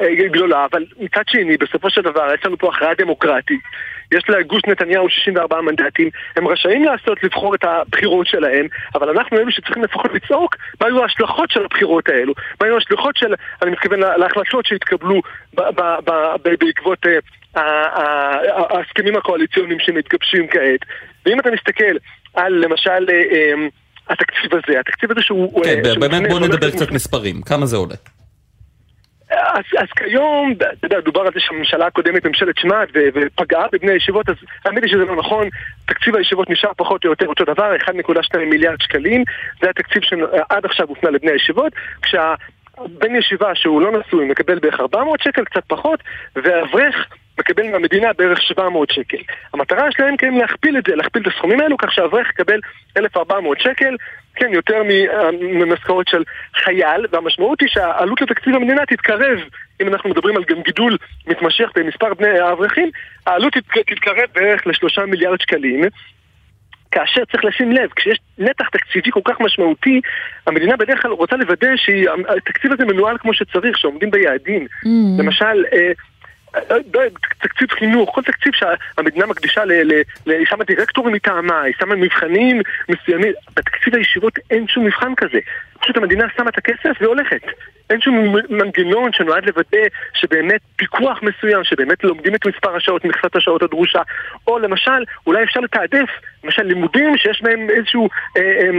[0.00, 3.60] אה, גדולה, אבל מצד שני, בסופו של דבר, יש לנו פה הכרעה דמוקרטית.
[4.12, 9.50] יש לגוש נתניהו 64 מנדטים, הם רשאים לעשות, לבחור את הבחירות שלהם, אבל אנחנו אלו
[9.50, 14.00] שצריכים לפחות לצעוק מה היו ההשלכות של הבחירות האלו, מה היו ההשלכות של, אני מתכוון
[14.00, 15.20] לה- להחלטות שהתקבלו
[16.42, 17.18] בעקבות אה,
[17.54, 20.80] ההסכמים הקואליציוניים שמתגבשים כעת.
[21.26, 21.94] ואם אתה מסתכל
[22.34, 23.54] על למשל אה, אה,
[24.08, 25.64] התקציב הזה, התקציב הזה שהוא...
[25.64, 27.94] כן, אה, שהוא באמת בוא נדבר קצת מספרים, כמה זה עולה?
[29.30, 34.28] אז, אז כיום, אתה יודע, דובר על זה שהממשלה הקודמת, ממשלת שמעת, ופגעה בבני הישיבות,
[34.28, 34.34] אז
[34.64, 35.48] האמת היא שזה לא נכון.
[35.86, 39.24] תקציב הישיבות נשאר פחות או יותר אותו דבר, 1.2 מיליארד שקלים.
[39.62, 42.34] זה התקציב שעד עכשיו הופנה לבני הישיבות, כשה...
[42.88, 46.00] בן ישיבה שהוא לא נשוי מקבל בערך 400 שקל, קצת פחות,
[46.36, 47.06] ואברך
[47.40, 49.16] מקבל מהמדינה בערך 700 שקל.
[49.54, 52.60] המטרה שלהם כן להכפיל את זה, להכפיל את הסכומים האלו, כך שאברך יקבל
[52.96, 53.96] 1,400 שקל,
[54.34, 54.82] כן, יותר
[55.40, 56.22] ממשכורת של
[56.54, 59.38] חייל, והמשמעות היא שהעלות לתקציב המדינה תתקרב,
[59.82, 62.90] אם אנחנו מדברים על גם גידול מתמשך במספר בני האברכים,
[63.26, 65.80] העלות תת- תתקרב בערך לשלושה מיליארד שקלים.
[66.90, 70.00] כאשר צריך לשים לב, כשיש נתח תקציבי כל כך משמעותי,
[70.46, 74.66] המדינה בדרך כלל רוצה לוודא שהתקציב הזה מנוהל כמו שצריך, שעומדים ביעדים.
[75.18, 75.92] למשל, אה,
[77.38, 79.62] תקציב חינוך, כל תקציב שהמדינה מקדישה,
[80.26, 85.38] היא שמה דירקטורים מטעמה, היא שמה מבחנים מסוימים, בתקציב הישיבות אין שום מבחן כזה.
[85.80, 87.42] פשוט המדינה שמה את הכסף והולכת.
[87.90, 93.62] אין שום מנגנון שנועד לוודא שבאמת פיקוח מסוים, שבאמת לומדים את מספר השעות, מכסת השעות
[93.62, 94.02] הדרושה,
[94.46, 96.08] או למשל, אולי אפשר לתעדף,
[96.44, 98.08] למשל לימודים שיש בהם איזשהו...
[98.36, 98.70] אה, אה,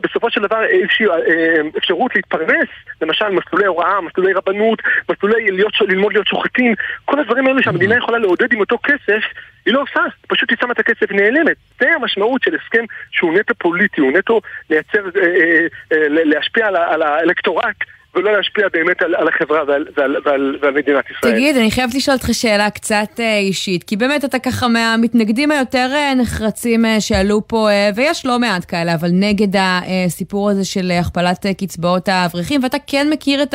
[0.00, 2.68] בסופו של דבר איזושהי אה, אפשרות להתפרנס,
[3.02, 8.18] למשל מסלולי הוראה, מסלולי רבנות, מסלולי להיות, ללמוד להיות שוחטים, כל הדברים האלו שהמדינה יכולה
[8.18, 9.22] לעודד עם אותו כסף,
[9.66, 11.56] היא לא עושה, פשוט היא שמה את הכסף ונעלמת.
[11.80, 16.76] זה המשמעות של הסכם שהוא נטו פוליטי, הוא נטו לייצר, אה, אה, אה, להשפיע על,
[16.76, 17.76] על האלקטורט.
[18.16, 21.32] ולא להשפיע באמת על, על החברה ועל, ועל, ועל, ועל מדינת ישראל.
[21.32, 25.90] תגיד, אני חייבת לשאול אותך שאלה קצת אה, אישית, כי באמת אתה ככה מהמתנגדים היותר
[25.94, 31.46] אה, נחרצים אה, שעלו פה, ויש לא מעט כאלה, אבל נגד הסיפור הזה של הכפלת
[31.58, 33.54] קצבאות האברכים, ואתה כן מכיר את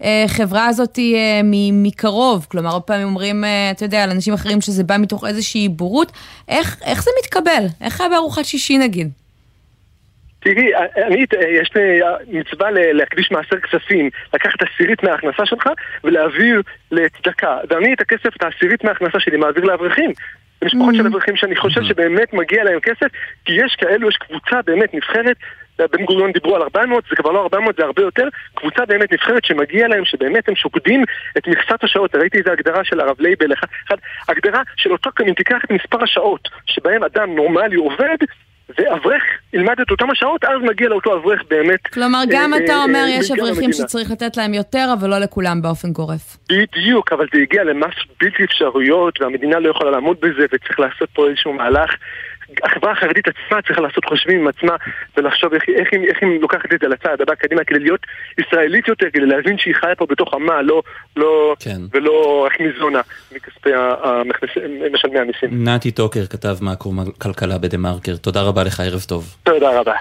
[0.00, 4.84] החברה הזאת אה, מ- מקרוב, כלומר, הרבה פעמים אומרים, אתה יודע, על אנשים אחרים שזה
[4.84, 6.12] בא מתוך איזושהי בורות,
[6.48, 7.66] איך, איך זה מתקבל?
[7.80, 9.19] איך היה בארוחת שישי נגיד?
[10.40, 10.70] תראי,
[11.06, 15.68] אני, יש לי מצווה ל- להקדיש מעשר כספים, לקחת עשירית מההכנסה שלך
[16.04, 17.58] ולהעביר לצדקה.
[17.70, 20.12] ואני את הכסף, את העשירית מההכנסה שלי, מעביר לאברכים.
[20.62, 23.06] למשפחות של אברכים שאני חושב שבאמת מגיע להם כסף,
[23.44, 25.36] כי יש כאלו, יש קבוצה באמת נבחרת,
[25.78, 29.44] בן גוריון דיברו על 400, זה כבר לא 400, זה הרבה יותר, קבוצה באמת נבחרת
[29.44, 31.04] שמגיע להם, שבאמת הם שוקדים
[31.38, 33.96] את מכסת השעות, ראיתי איזה הגדרה של הרב לייבל, אחד,
[34.28, 38.16] הגדרה של אותו, אם תיקח את מספר השעות שבהם אדם נורמלי עובד,
[38.78, 41.86] ואברך ילמד את אותם השעות, אז מגיע לאותו אברך באמת.
[41.86, 43.72] כלומר, גם אה, אתה אה, אומר, אה, יש אברכים.
[43.72, 46.36] שצריך לתת להם יותר, אבל לא לכולם באופן גורף.
[46.48, 51.28] בדיוק, אבל זה הגיע למס בלתי אפשרויות, והמדינה לא יכולה לעמוד בזה, וצריך לעשות פה
[51.28, 51.90] איזשהו מהלך.
[52.64, 54.76] החברה החרדית עצמה צריכה לעשות חושבים עם עצמה
[55.16, 58.00] ולחשוב איך, איך, איך, איך היא לוקחת את זה לצעד הבא קדימה כדי להיות
[58.38, 60.82] ישראלית יותר, כדי להבין שהיא חיה פה בתוך עמה, לא,
[61.16, 61.80] לא, כן.
[61.92, 63.00] ולא רק ניזונה
[63.32, 65.68] מכספי המכנס- משלמי המיסים.
[65.68, 69.36] נתי טוקר כתב מאקרו כלכלה בדה מרקר, תודה רבה לך, ערב טוב.
[69.42, 69.94] תודה רבה.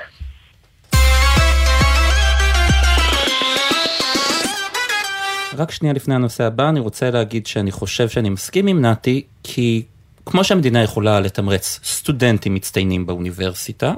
[5.58, 9.84] רק שנייה לפני הנושא הבא, אני רוצה להגיד שאני חושב שאני מסכים עם נתי, כי
[10.30, 13.94] כמו שהמדינה יכולה לתמרץ סטודנטים מצטיינים באוניברסיטה,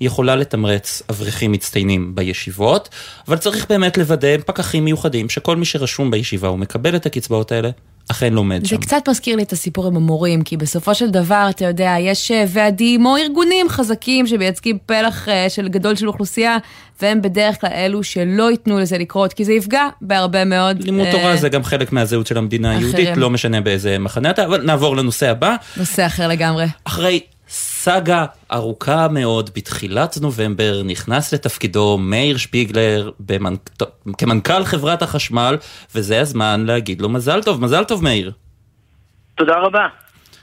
[0.00, 2.88] היא יכולה לתמרץ אברכים מצטיינים בישיבות,
[3.28, 7.70] אבל צריך באמת לוודא פקחים מיוחדים שכל מי שרשום בישיבה ומקבל את הקצבאות האלה,
[8.10, 8.76] אכן לומד שם.
[8.76, 12.30] זה קצת מזכיר לי את הסיפור עם המורים, כי בסופו של דבר, אתה יודע, יש
[12.30, 16.56] אה, ועדים או ארגונים חזקים שמייצגים פלח אה, של גדול של אוכלוסייה,
[17.02, 20.82] והם בדרך כלל אלו שלא ייתנו לזה לקרות, כי זה יפגע בהרבה מאוד...
[20.82, 23.18] לימוד אה, תורה זה גם חלק מהזהות של המדינה היהודית, אחרים.
[23.18, 25.56] לא משנה באיזה מחנה אתה, אבל נעבור לנושא הבא.
[25.76, 26.66] נושא אחר לגמרי.
[26.84, 27.20] אחרי
[27.82, 33.70] סאגה ארוכה מאוד, בתחילת נובמבר נכנס לתפקידו מאיר שפיגלר במנק...
[34.18, 35.56] כמנכ"ל חברת החשמל,
[35.94, 37.60] וזה הזמן להגיד לו מזל טוב.
[37.60, 38.32] מזל טוב, מאיר.
[39.34, 39.86] תודה רבה.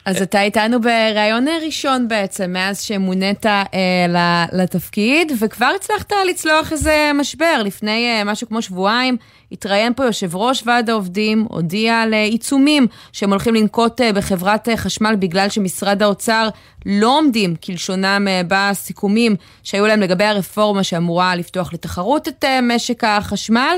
[0.08, 7.62] אז אתה איתנו בריאיון ראשון בעצם, מאז שמונית אה, לתפקיד, וכבר הצלחת לצלוח איזה משבר.
[7.66, 9.18] לפני אה, משהו כמו שבועיים
[9.52, 14.70] התראיין פה יושב ראש ועד העובדים, הודיע על אה, עיצומים שהם הולכים לנקוט אה, בחברת
[14.70, 16.50] אה, חשמל בגלל שמשרד האוצר
[16.86, 23.04] לא עומדים כלשונם אה, בסיכומים שהיו להם לגבי הרפורמה שאמורה לפתוח לתחרות את אה, משק
[23.04, 23.78] החשמל.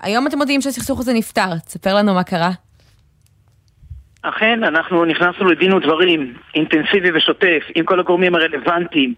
[0.00, 2.50] היום אתם מודיעים שהסכסוך הזה נפתר, תספר לנו מה קרה.
[4.22, 9.14] אכן, אנחנו נכנסנו לדין ודברים אינטנסיבי ושוטף עם כל הגורמים הרלוונטיים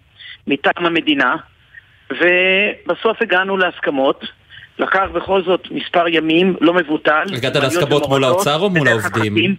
[0.46, 1.36] מטעם המדינה,
[2.10, 4.24] ובסוף הגענו להסכמות.
[4.78, 7.22] לקח בכל זאת מספר ימים, לא מבוטל.
[7.36, 9.56] הגעת להסכמות מול האוצר או מול העובדים?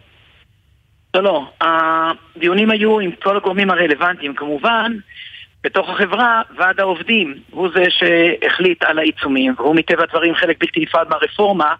[1.15, 1.51] לא, לא.
[1.61, 4.33] הדיונים היו עם כל הגורמים הרלוונטיים.
[4.35, 4.97] כמובן,
[5.63, 11.07] בתוך החברה, ועד העובדים הוא זה שהחליט על העיצומים, והוא מטבע הדברים חלק בלתי נפרד
[11.09, 11.73] מהרפורמה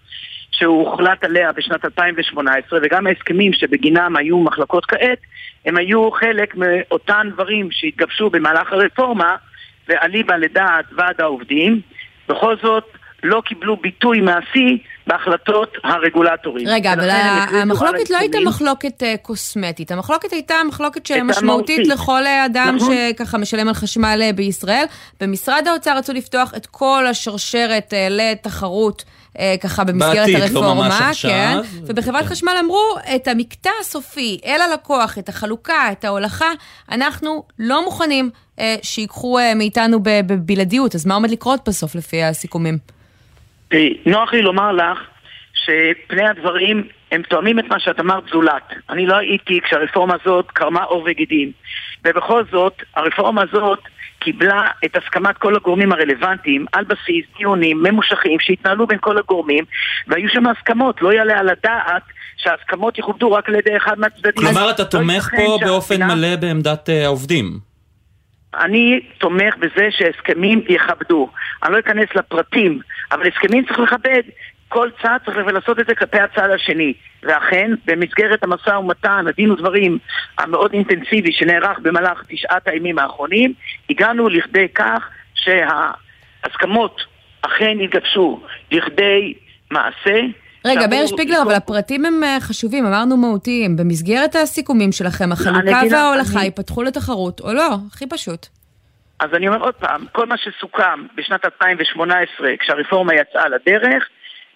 [0.64, 5.20] שהוחלט עליה בשנת 2018, וגם ההסכמים שבגינם היו מחלקות כעת,
[5.66, 9.36] הם היו חלק מאותן דברים שהתגבשו במהלך הרפורמה,
[9.88, 11.82] ואליבא לדעת ועד העובדים.
[12.30, 12.84] בכל זאת,
[13.24, 16.68] לא קיבלו ביטוי מעשי בהחלטות הרגולטורים.
[16.68, 17.10] רגע, אבל
[17.62, 22.96] המחלוקת לא הייתה מחלוקת אה, קוסמטית, המחלוקת הייתה מחלוקת שמשמעותית לכל אדם נכון.
[23.14, 24.86] שככה משלם על חשמל אה, בישראל.
[25.22, 29.04] במשרד האוצר רצו לפתוח את כל השרשרת אה, לתחרות.
[29.62, 31.32] ככה במסגרת בעתיד, הרפורמה, לא ממש עכשיו.
[31.32, 32.30] כן, ובחברת כן.
[32.30, 36.52] חשמל אמרו, את המקטע הסופי אל הלקוח, את החלוקה, את ההולכה,
[36.92, 42.78] אנחנו לא מוכנים אה, שיקחו אה, מאיתנו בבלעדיות, אז מה עומד לקרות בסוף לפי הסיכומים?
[44.06, 45.13] נוח לי לומר לך
[45.64, 48.74] שפני הדברים הם תואמים את מה שאת אמרת זולת.
[48.90, 51.52] אני לא הייתי כשהרפורמה הזאת קרמה עור וגידים.
[52.06, 53.80] ובכל זאת, הרפורמה הזאת
[54.20, 59.64] קיבלה את הסכמת כל הגורמים הרלוונטיים על בסיס דיונים ממושכים שהתנהלו בין כל הגורמים
[60.08, 62.04] והיו שם הסכמות, לא יעלה על הדעת
[62.38, 64.34] שההסכמות יכובדו רק על ידי אחד מהצדדים.
[64.36, 67.60] כלומר אתה לא תומך פה באופן מלא בעמדת uh, העובדים.
[68.60, 71.30] אני תומך בזה שהסכמים יכבדו.
[71.64, 72.80] אני לא אכנס לפרטים,
[73.12, 74.22] אבל הסכמים צריך לכבד.
[74.74, 76.94] כל צד צריך לעשות את זה כלפי הצד השני.
[77.24, 79.98] ואכן, במסגרת המשא ומתן, הדין ודברים
[80.38, 83.54] המאוד אינטנסיבי שנערך במהלך תשעת הימים האחרונים,
[83.90, 87.02] הגענו לכדי כך שההסכמות
[87.42, 88.40] אכן יתגבשו
[88.72, 89.34] לכדי
[89.72, 90.20] מעשה.
[90.66, 93.78] רגע, מאיר שפיגלר, אבל הפרטים הם אה, חשובים, אמרנו מהותיים.
[93.78, 96.44] במסגרת הסיכומים שלכם, החלוקה וההולכה.
[96.44, 97.70] ייפתחו לתחרות או לא?
[97.92, 98.48] הכי פשוט.
[99.20, 104.04] אז אני אומר עוד פעם, כל מה שסוכם בשנת 2018, כשהרפורמה יצאה לדרך,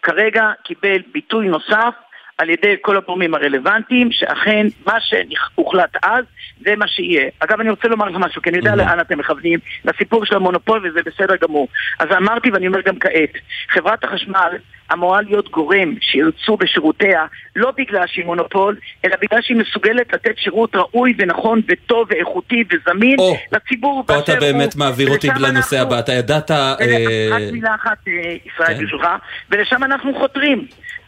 [0.08, 1.94] כרגע קיבל ביטוי נוסף
[2.38, 6.26] על ידי כל הגורמים הרלוונטיים, שאכן מה שהוחלט אז,
[6.66, 7.30] זה מה שיהיה.
[7.40, 10.88] אגב, אני רוצה לומר לך משהו, כי אני יודע לאן אתם מכוונים, לסיפור של המונופול,
[10.88, 11.68] וזה בסדר גמור.
[12.00, 13.32] אז אמרתי ואני אומר גם כעת,
[13.70, 14.58] חברת החשמל
[14.94, 20.76] אמורה להיות גורם שירצו בשירותיה, לא בגלל שהיא מונופול, אלא בגלל שהיא מסוגלת לתת שירות
[20.76, 24.04] ראוי ונכון וטוב ואיכותי וזמין או, לציבור.
[24.08, 26.52] פה אתה באמת הוא, מעביר אותי לנושא הבא, אתה ידעת...
[26.52, 27.50] רק אה...
[27.52, 28.14] מילה אחת, אה,
[28.46, 28.80] ישראל, כן.
[28.80, 29.08] ברשותך,
[29.50, 30.68] ולשם אנחנו חותרים.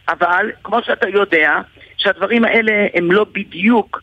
[0.10, 1.52] אבל, כמו שאתה יודע,
[1.98, 4.02] שהדברים האלה הם לא בדיוק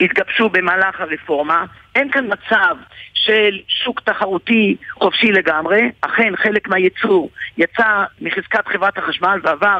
[0.00, 1.64] התגבשו במהלך הרפורמה.
[1.94, 2.76] אין כאן מצב
[3.14, 5.80] של שוק תחרותי חופשי לגמרי.
[6.00, 9.78] אכן, חלק מהייצור יצא מחזקת חברת החשמל ועבר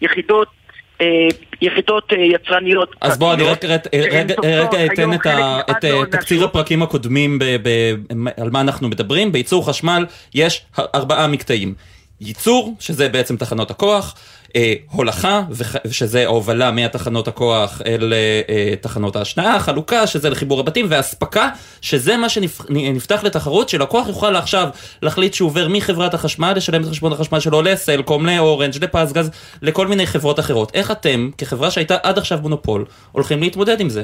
[0.00, 0.48] ליחידות
[1.00, 1.28] אה,
[1.62, 2.96] יחידות אה, יצרניות.
[3.00, 5.12] אז בוא, אני רק רגע אתן
[5.70, 7.38] את תקציר הפרקים הקודמים
[8.36, 9.32] על מה אנחנו מדברים.
[9.32, 11.74] בייצור חשמל יש ארבעה מקטעים.
[12.20, 14.14] ייצור, שזה בעצם תחנות הכוח,
[14.56, 15.42] אה, הולכה,
[15.90, 21.48] שזה ההובלה מהתחנות הכוח אל אה, אה, תחנות ההשנאה, חלוקה, שזה לחיבור הבתים, ואספקה,
[21.82, 24.68] שזה מה שנפתח לתחרות, שלקוח יוכל עכשיו
[25.02, 29.30] להחליט שהוא עובר מחברת החשמל, לשלם את חשבון החשמל שלו לסלקום, לאורנג', לפסגז,
[29.62, 30.70] לכל מיני חברות אחרות.
[30.74, 34.02] איך אתם, כחברה שהייתה עד עכשיו מונופול, הולכים להתמודד עם זה?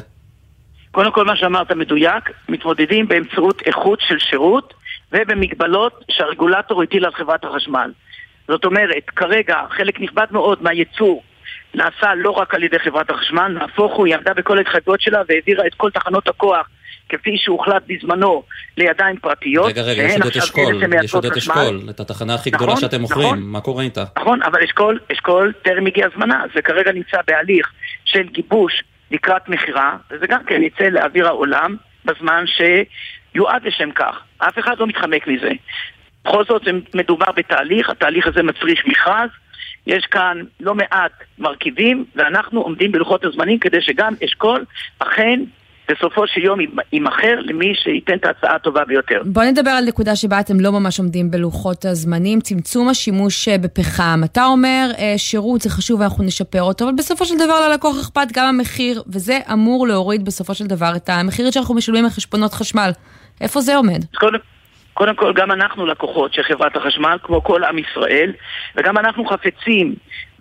[0.90, 4.74] קודם כל מה שאמרת מדויק, מתמודדים באמצעות איכות של שירות
[5.12, 7.90] ובמגבלות שהרגולטור הטיל על חברת החשמל.
[8.48, 11.22] זאת אומרת, כרגע חלק נכבד מאוד מהייצור
[11.74, 15.66] נעשה לא רק על ידי חברת החשמל, נהפוך הוא, היא עמדה בכל ההתחייבויות שלה והעבירה
[15.66, 16.68] את כל תחנות הכוח
[17.08, 18.42] כפי שהוחלט בזמנו
[18.76, 19.66] לידיים פרטיות.
[19.66, 22.80] רגע, רגע, יש עוד את אשכול, יש עוד את אשכול, את התחנה הכי גדולה נכון,
[22.80, 24.04] שאתם מוכרים, נכון, מה קורה איתה?
[24.18, 27.72] נכון, אבל אשכול, אשכול טרם הגיע הזמנה, זה כרגע נמצא בהליך
[28.04, 34.20] של גיבוש לקראת מכירה, וזה גם כן יצא לאוויר העולם בזמן שיועד לשם כך.
[34.38, 35.50] אף אחד לא מתחמק מזה.
[36.26, 36.62] בכל זאת
[36.94, 39.30] מדובר בתהליך, התהליך הזה מצריך מכרז,
[39.86, 44.64] יש כאן לא מעט מרכיבים, ואנחנו עומדים בלוחות הזמנים כדי שגם אשכול
[44.98, 45.40] אכן
[45.88, 46.58] בסופו של יום
[46.92, 49.22] יימכר למי שייתן את ההצעה הטובה ביותר.
[49.24, 54.20] בוא נדבר על נקודה שבה אתם לא ממש עומדים בלוחות הזמנים, צמצום השימוש אה, בפחם.
[54.24, 58.28] אתה אומר, אה, שירות זה חשוב ואנחנו נשפר אותו, אבל בסופו של דבר ללקוח אכפת
[58.32, 62.90] גם המחיר, וזה אמור להוריד בסופו של דבר את המחיר שאנחנו משלמים על חשבונות חשמל.
[63.40, 64.04] איפה זה עומד?
[64.14, 64.38] קודם,
[64.96, 68.32] קודם כל, גם אנחנו לקוחות של חברת החשמל, כמו כל עם ישראל,
[68.76, 69.94] וגם אנחנו חפצים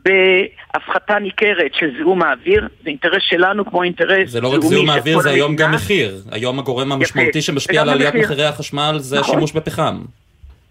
[0.05, 5.19] בהפחתה ניכרת של זיהום האוויר, זה אינטרס שלנו כמו אינטרס זה לא רק זיהום האוויר,
[5.19, 6.15] זה היום גם מחיר.
[6.31, 9.29] היום הגורם המשמעותי שמשפיע על עליית מחירי החשמל זה נכון.
[9.35, 9.97] השימוש בפחם.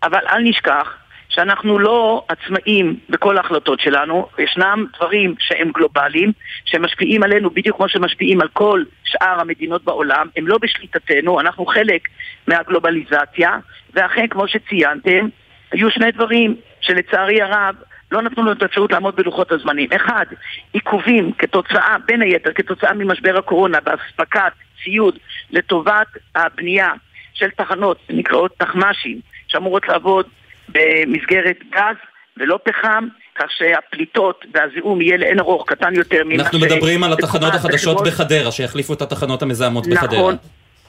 [0.02, 0.94] אבל אל נשכח
[1.28, 6.32] שאנחנו לא עצמאים בכל ההחלטות שלנו, ישנם דברים שהם גלובליים,
[6.64, 12.08] שמשפיעים עלינו בדיוק כמו שמשפיעים על כל שאר המדינות בעולם, הם לא בשליטתנו, אנחנו חלק
[12.46, 13.58] מהגלובליזציה,
[13.94, 15.28] ואכן כמו שציינתם,
[15.72, 17.74] היו שני דברים שלצערי הרב
[18.12, 19.88] לא נתנו לנו את האפשרות לעמוד בלוחות הזמנים.
[19.96, 20.24] אחד,
[20.72, 24.52] עיכובים כתוצאה, בין היתר, כתוצאה ממשבר הקורונה באספקת
[24.84, 25.18] ציוד
[25.50, 26.88] לטובת הבנייה
[27.34, 30.26] של תחנות נקראות תחמ"שים, שאמורות לעבוד
[30.68, 31.96] במסגרת גז
[32.36, 36.40] ולא פחם, כך שהפליטות והזיהום יהיה לאין ארוך קטן יותר ממה ש...
[36.40, 40.32] אנחנו מדברים על התחנות החדשות בחדרה, שיחליפו את התחנות המזהמות נכון, בחדרה.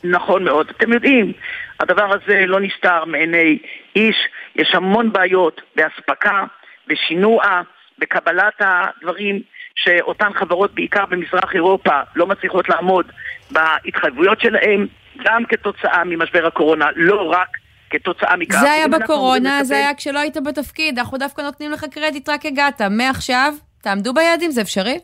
[0.03, 0.69] נכון מאוד.
[0.77, 1.33] אתם יודעים,
[1.79, 3.57] הדבר הזה לא נסתר מעיני
[3.95, 4.15] איש,
[4.55, 6.43] יש המון בעיות באספקה,
[6.87, 7.61] בשינוע,
[7.99, 9.41] בקבלת הדברים
[9.75, 13.05] שאותן חברות, בעיקר במזרח אירופה, לא מצליחות לעמוד
[13.51, 14.87] בהתחייבויות שלהן,
[15.23, 17.47] גם כתוצאה ממשבר הקורונה, לא רק
[17.89, 18.59] כתוצאה מכך.
[18.59, 22.81] זה היה בקורונה, זה היה כשלא היית בתפקיד, אנחנו דווקא נותנים לך קרדיט רק הגעת.
[22.81, 24.99] מעכשיו, תעמדו ביעדים, זה אפשרי?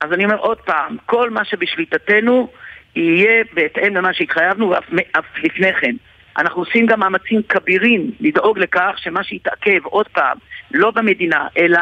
[0.00, 2.48] אז אני אומר עוד פעם, כל מה שבשליטתנו
[2.96, 5.94] יהיה בהתאם למה שהתחייבנו, ואף לפני כן.
[6.38, 10.38] אנחנו עושים גם מאמצים כבירים לדאוג לכך שמה שיתעכב עוד פעם,
[10.70, 11.80] לא במדינה, אלא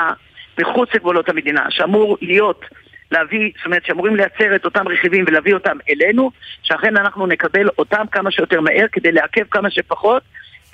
[0.61, 2.65] מחוץ לגבולות המדינה, שאמור להיות,
[3.11, 6.31] להביא, זאת אומרת שאמורים לייצר את אותם רכיבים ולהביא אותם אלינו,
[6.63, 10.23] שאכן אנחנו נקבל אותם כמה שיותר מהר כדי לעכב כמה שפחות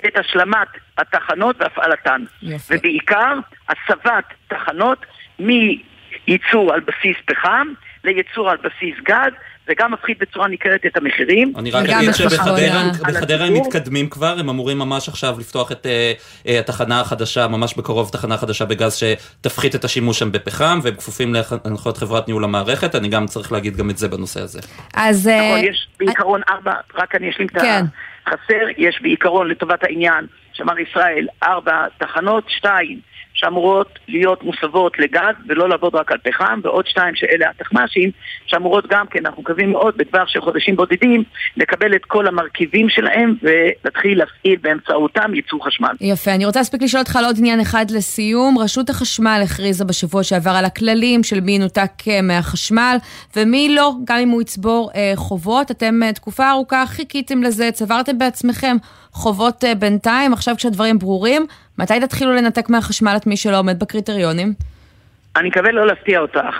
[0.05, 0.67] את השלמת
[0.97, 2.23] התחנות והפעלתן.
[2.41, 2.75] יפה.
[2.75, 3.33] ובעיקר
[3.69, 5.05] הסבת תחנות
[5.39, 7.67] מייצור על בסיס פחם
[8.05, 9.33] לייצור על בסיס גז,
[9.67, 11.53] זה גם מפחית בצורה ניכרת את המחירים.
[11.57, 17.01] אני רק אגיד שבחדרה הם מתקדמים כבר, הם אמורים ממש עכשיו לפתוח את uh, התחנה
[17.01, 22.27] החדשה, ממש בקרוב תחנה חדשה בגז שתפחית את השימוש שם בפחם, והם כפופים להנחיות חברת
[22.27, 24.59] ניהול המערכת, אני גם צריך להגיד גם את זה בנושא הזה.
[24.93, 25.27] אז...
[25.27, 27.85] נכון, יש בעיקרון ארבע, רק אני אשלים את כן.
[28.27, 33.14] החסר, יש בעיקרון לטובת העניין, שאמר ישראל, ארבע תחנות, שתיים.
[33.35, 38.11] שאמורות להיות מוסבות לגז ולא לעבוד רק על פחם, ועוד שתיים שאלה התחמ"שים,
[38.45, 41.23] שאמורות גם כן, אנחנו מקווים מאוד, בטווח של חודשים בודדים,
[41.57, 45.91] לקבל את כל המרכיבים שלהם ולהתחיל להפעיל באמצעותם ייצור חשמל.
[46.01, 48.57] יפה, אני רוצה להספיק לשאול אותך על עוד עניין אחד לסיום.
[48.57, 52.97] רשות החשמל הכריזה בשבוע שעבר על הכללים של מי ינותק אה, מהחשמל
[53.35, 55.71] ומי לא, גם אם הוא יצבור אה, חובות.
[55.71, 58.77] אתם אה, תקופה ארוכה חיכיתם לזה, צברתם בעצמכם
[59.15, 61.45] חובות אה, בינתיים, עכשיו כשהדברים ברורים.
[61.77, 64.53] מתי תתחילו לנתק מהחשמל את מי שלא עומד בקריטריונים?
[65.35, 66.55] אני מקווה לא להפתיע אותך,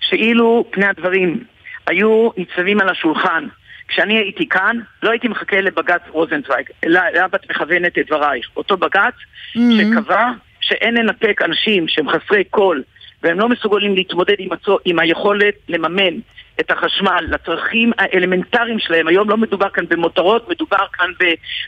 [0.00, 1.44] שאילו פני הדברים
[1.86, 3.44] היו ניצבים על השולחן
[3.88, 7.00] כשאני הייתי כאן, לא הייתי מחכה לבג"ץ רוזנצוויג, אלא
[7.34, 8.48] את מכוונת את דברייך.
[8.56, 9.60] אותו בג"ץ mm-hmm.
[9.78, 12.82] שקבע שאין לנתק אנשים שהם חסרי קול
[13.22, 16.14] והם לא מסוגלים להתמודד עם, הצו, עם היכולת לממן
[16.60, 19.08] את החשמל לצרכים האלמנטריים שלהם.
[19.08, 21.10] היום לא מדובר כאן במותרות, מדובר כאן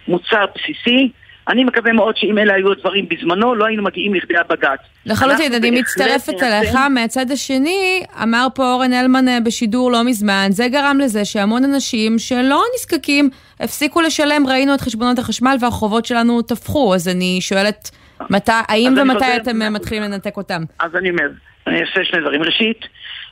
[0.09, 1.11] במוצר בסיסי.
[1.48, 4.78] אני מקווה מאוד שאם אלה היו הדברים בזמנו, לא היינו מגיעים לכדי הבג"ץ.
[5.07, 6.74] לחלוטין, אני מצטרפת אליך.
[6.90, 12.18] מהצד השני, אמר פה אורן הלמן אה, בשידור לא מזמן, זה גרם לזה שהמון אנשים
[12.18, 17.90] שלא נזקקים, הפסיקו לשלם, ראינו את חשבונות החשמל והחובות שלנו טפחו, אז אני שואלת,
[18.31, 20.62] מתי, האם ומתי אתם אה, מתחילים לנתק אותם?
[20.81, 21.28] אז אני אומר,
[21.66, 22.42] אני אעשה שני דברים.
[22.42, 22.85] ראשית,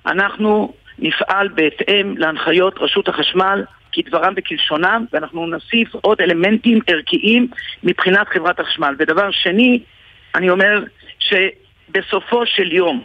[0.06, 7.48] אנחנו נפעל בהתאם להנחיות רשות החשמל כדברם וכלשונם, ואנחנו נוסיף עוד אלמנטים ערכיים
[7.84, 8.94] מבחינת חברת החשמל.
[8.98, 9.80] ודבר שני,
[10.34, 10.84] אני אומר
[11.18, 13.02] שבסופו של יום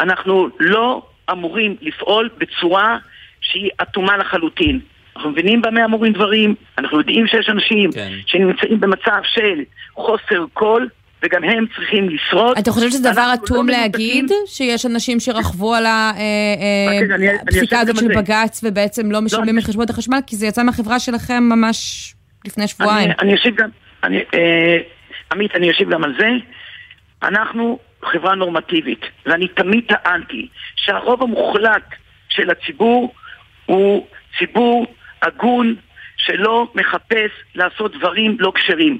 [0.00, 2.98] אנחנו לא אמורים לפעול בצורה
[3.40, 4.80] שהיא אטומה לחלוטין.
[5.16, 8.12] אנחנו מבינים במה אמורים דברים, אנחנו יודעים שיש אנשים כן.
[8.26, 9.62] שנמצאים במצב של
[9.94, 10.88] חוסר קול,
[11.22, 12.58] וגם הם צריכים לשרוד.
[12.58, 14.30] אתה חושב שזה דבר אטום לא להגיד?
[14.46, 20.18] שיש אנשים שרכבו על הפסיקה הזאת של בג"ץ ובעצם לא משלמים את חשבונות החשמל?
[20.26, 22.14] כי זה יצא מהחברה שלכם ממש
[22.46, 23.10] לפני שבועיים.
[23.20, 23.68] אני אשיב גם,
[24.04, 24.78] אה,
[25.32, 26.28] עמית, אני אשיב גם על זה.
[27.22, 31.84] אנחנו חברה נורמטיבית, ואני תמיד טענתי שהרוב המוחלט
[32.28, 33.14] של הציבור
[33.66, 34.06] הוא
[34.38, 34.86] ציבור
[35.22, 35.74] הגון
[36.16, 38.98] שלא מחפש לעשות דברים לא כשרים.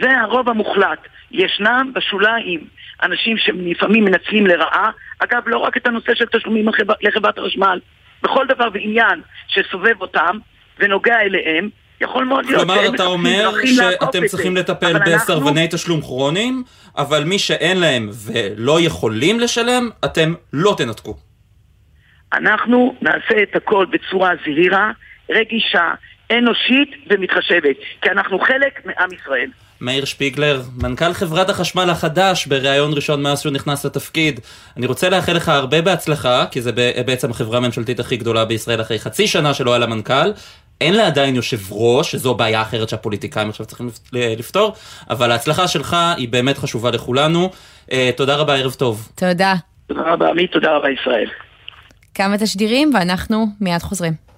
[0.00, 0.98] זה הרוב המוחלט.
[1.30, 2.64] ישנם בשוליים
[3.02, 6.68] אנשים שלפעמים מנצלים לרעה, אגב, לא רק את הנושא של תשלומים
[7.02, 7.80] לחברת החשמל,
[8.22, 10.38] בכל דבר ועניין שסובב אותם
[10.78, 11.68] ונוגע אליהם,
[12.00, 14.56] יכול מאוד להיות כלומר, אתה אומר שאתם את צריכים.
[14.56, 16.62] לטפל אבל אנחנו- בסרבני תשלום כרוניים,
[16.96, 21.16] אבל מי שאין להם ולא יכולים לשלם, אתם לא תנתקו.
[22.32, 24.90] אנחנו נעשה את הכל בצורה זהירה,
[25.30, 25.92] רגישה,
[26.32, 29.50] אנושית ומתחשבת, כי אנחנו חלק מעם ישראל.
[29.80, 34.40] מאיר שפיגלר, מנכ"ל חברת החשמל החדש, בריאיון ראשון מאז שהוא נכנס לתפקיד.
[34.76, 36.72] אני רוצה לאחל לך הרבה בהצלחה, כי זה
[37.06, 40.32] בעצם החברה הממשלתית הכי גדולה בישראל אחרי חצי שנה שלא היה לה מנכ"ל.
[40.80, 44.00] אין לה עדיין יושב ראש, שזו בעיה אחרת שהפוליטיקאים עכשיו צריכים לפ-
[44.38, 44.74] לפתור,
[45.10, 47.50] אבל ההצלחה שלך היא באמת חשובה לכולנו.
[47.92, 49.08] אה, תודה רבה, ערב טוב.
[49.14, 49.54] תודה.
[49.88, 51.28] תודה רבה עמית, תודה רבה ישראל.
[52.14, 54.29] כמה תשדירים ואנחנו מיד חוזרים.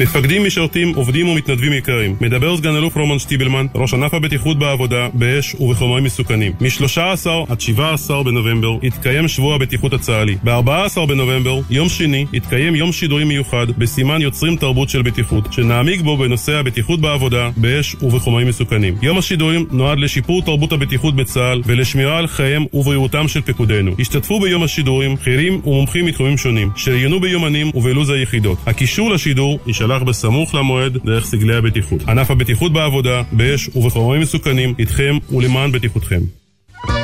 [0.00, 2.16] מפקדים, משרתים, עובדים ומתנדבים יקרים.
[2.20, 6.52] מדבר סגן אלוף רומן שטיבלמן, ראש ענף הבטיחות בעבודה, באש ובחומרים מסוכנים.
[6.60, 10.36] מ-13 עד 17 בנובמבר יתקיים שבוע הבטיחות הצה"לי.
[10.44, 16.16] ב-14 בנובמבר, יום שני, יתקיים יום שידורים מיוחד בסימן יוצרים תרבות של בטיחות, שנעמיק בו
[16.16, 18.94] בנושא הבטיחות בעבודה, באש ובחומרים מסוכנים.
[19.02, 23.92] יום השידורים נועד לשיפור תרבות הבטיחות בצה"ל ולשמירה על חייהם ובריאותם של פקודינו.
[23.98, 28.58] השתתפו ביום השידורים בכירים ומומחים מתחומים שונים, שראיינו ביומנים ובלו"ז היחידות.
[28.66, 32.00] הקישור לשידור יישלח בסמוך למועד דרך סגלי הבטיחות.
[32.08, 36.20] ענף הבטיחות בעבודה, באש ובחומרים מסוכנים, איתכם ולמען בטיחותכם.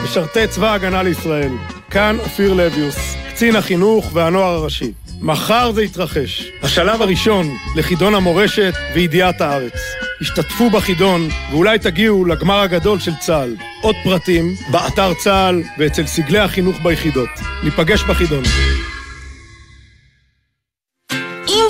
[0.04, 1.52] משרתי צבא ההגנה לישראל,
[1.90, 4.92] כאן אופיר לביוס, קצין החינוך והנוער הראשי.
[5.20, 9.72] מחר זה יתרחש, השלב הראשון לחידון המורשת וידיעת הארץ.
[10.20, 13.56] השתתפו בחידון ואולי תגיעו לגמר הגדול של צה"ל.
[13.82, 17.28] עוד פרטים באתר צה"ל ואצל סגלי החינוך ביחידות.
[17.64, 18.42] ניפגש בחידון.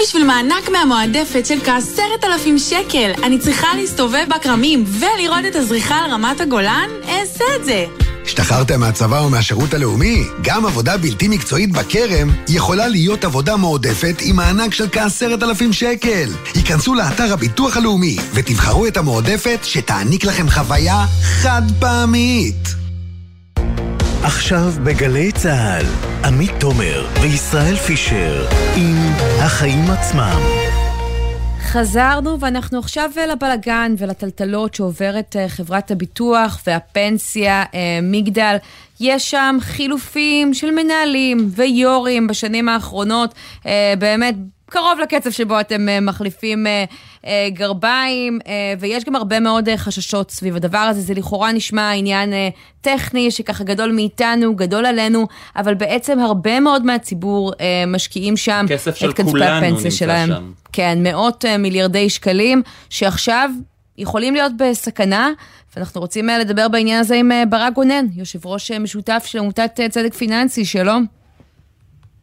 [0.06, 6.10] בשביל מענק מהמועדפת של כעשרת אלפים שקל אני צריכה להסתובב בכרמים ולראות את הזריחה על
[6.10, 7.84] רמת הגולן, אעשה את זה.
[8.24, 10.22] השתחררתם מהצבא או מהשירות הלאומי?
[10.42, 16.30] גם עבודה בלתי מקצועית בכרם יכולה להיות עבודה מועדפת עם מענק של כעשרת אלפים שקל.
[16.54, 22.85] היכנסו לאתר הביטוח הלאומי ותבחרו את המועדפת שתעניק לכם חוויה חד פעמית.
[24.26, 25.84] עכשיו בגלי צה"ל,
[26.24, 28.46] עמית תומר וישראל פישר
[28.76, 28.96] עם
[29.38, 30.40] החיים עצמם.
[31.60, 38.56] חזרנו ואנחנו עכשיו לבלגן ולטלטלות שעוברת אה, חברת הביטוח והפנסיה אה, מגדל.
[39.00, 43.34] יש שם חילופים של מנהלים ויו"רים בשנים האחרונות,
[43.66, 44.34] אה, באמת
[44.70, 46.84] קרוב לקצב שבו אתם אה, מחליפים אה,
[47.26, 48.38] אה, גרביים,
[48.78, 51.00] ויש גם הרבה מאוד חששות סביב הדבר הזה.
[51.00, 52.32] זה לכאורה נשמע עניין
[52.80, 57.52] טכני שככה גדול מאיתנו, גדול עלינו, אבל בעצם הרבה מאוד מהציבור
[57.86, 60.28] משקיעים שם כסף של את כספי כולנו הפנסיה נמצא שלהם.
[60.28, 60.52] שם.
[60.72, 63.50] כן, מאות מיליארדי שקלים, שעכשיו
[63.98, 65.30] יכולים להיות בסכנה,
[65.76, 70.64] ואנחנו רוצים לדבר בעניין הזה עם ברק גונן, יושב ראש משותף של עמותת צדק פיננסי,
[70.64, 71.06] שלום.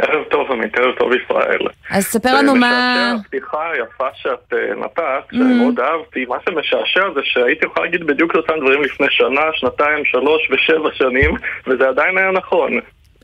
[0.04, 1.60] ערב טוב עמית, ערב טוב ישראל.
[1.90, 3.14] אז ספר לנו מה...
[3.20, 5.02] הפתיחה היפה שאת אה, נתת,
[5.32, 5.36] Mm.
[5.36, 6.26] שאני מאוד אהבתי.
[6.26, 10.90] מה שמשעשע זה שהייתי יכול להגיד בדיוק את אותם דברים לפני שנה, שנתיים, שלוש ושבע
[10.94, 11.36] שנים,
[11.68, 12.72] וזה עדיין היה נכון.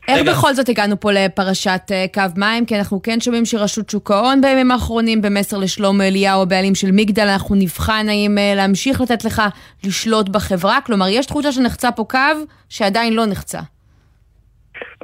[0.08, 2.66] איך בכל זאת הגענו פה לפרשת אה, קו מים?
[2.66, 7.28] כי אנחנו כן שומעים שרשות שוק ההון בימים האחרונים, במסר לשלמה אליהו, הבעלים של מגדל,
[7.28, 9.42] אנחנו נבחן האם אה, להמשיך לתת לך
[9.84, 10.78] לשלוט בחברה.
[10.86, 12.18] כלומר, יש תחושה שנחצה פה קו
[12.68, 13.60] שעדיין לא נחצה.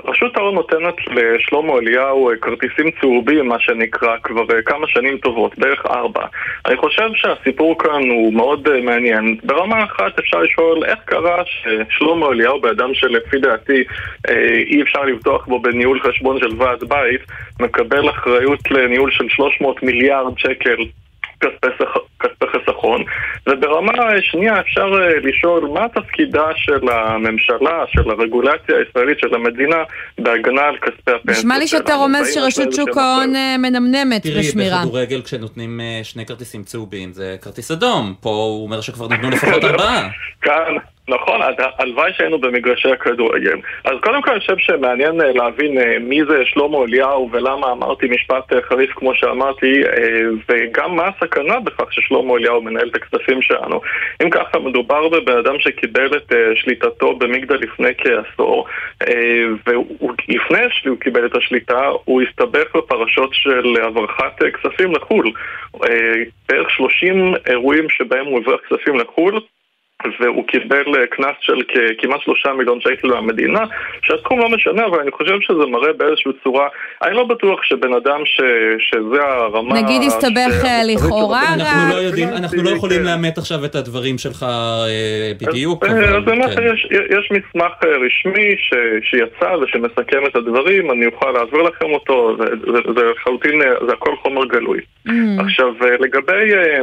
[0.04, 5.58] רשות ההון נותנת לשלמה אליהו אה, כרטיסים צהובים, מה שנקרא, כבר אה, כמה שנים טובות,
[5.58, 6.26] בערך ארבע.
[6.66, 9.36] אני חושב שהסיפור כאן הוא מאוד אה, מעניין.
[9.44, 13.84] ברמה אחת אפשר לשאול איך קרה ששלמה אליהו, באדם שלפי דעתי
[14.66, 17.20] אי אפשר לבטוח בו בניהול חשבון של ועד בית,
[17.60, 20.76] מקבל אחריות לניהול של 300 מיליארד שקל
[21.40, 23.04] כספי חיסכון,
[23.46, 29.76] וברמה שנייה אפשר אה, לשאול מה תפקידה של הממשלה, של הרגולציה הישראלית, של המדינה,
[30.18, 31.94] בהגנה על כספי הפנסיה נשמע לי שאתה.
[31.94, 34.78] רומז שרשות שוק ההון אה, מנמנמת תראי, בשמירה.
[34.80, 39.64] בכדורגל כשנותנים אה, שני כרטיסים צהובים זה כרטיס אדום, פה הוא אומר שכבר נתנו לפחות
[39.70, 40.08] ארבעה.
[40.42, 40.74] כאן,
[41.08, 41.40] נכון,
[41.78, 43.56] הלוואי שהיינו במגרשי הכדורגל.
[43.84, 48.06] אז קודם כל אני חושב שמעניין אה, להבין אה, מי זה שלמה אליהו ולמה אמרתי
[48.08, 49.82] משפט אה, חריף כמו שאמרתי,
[50.48, 53.80] וגם מה הסכנה בכך ששלמה אליהו מנהל את הכספים שלנו.
[54.22, 58.66] אם ככה מדובר בבן אדם שקיבל את שליטתו במגדל לפני כעשור,
[59.66, 65.32] ולפני שהוא קיבל את השליטה הוא הסתבך בפרשות של הברחת כספים לחו"ל.
[66.48, 69.40] בערך 30 אירועים שבהם הוא הברח כספים לחו"ל
[70.20, 73.60] והוא קיבל אה, קנס של כ- כמעט שלושה מיליון שקל מהמדינה,
[74.02, 76.68] שהסכום לא משנה, אבל אני חושב שזה מראה באיזושהי צורה,
[77.02, 78.40] אני לא בטוח שבן אדם ש,
[78.78, 79.82] שזה הרמה...
[79.82, 81.94] נגיד הסתבך ש- אה, לכאורה אנחנו רק...
[81.94, 86.16] לא יודעים, אנחנו לא יכולים לאמת עכשיו את הדברים שלך אה, בדיוק, אז, אבל...
[86.16, 86.62] אז באמת כן.
[86.74, 88.74] יש, יש מסמך אה, רשמי ש,
[89.10, 93.92] שיצא ושמסכם את הדברים, אני אוכל להעביר לכם אותו, זה, זה, זה לחלוטין, אה, זה
[93.92, 94.80] הכל חומר גלוי.
[95.08, 95.10] Mm.
[95.38, 96.80] עכשיו, אה, לגבי אה, אה,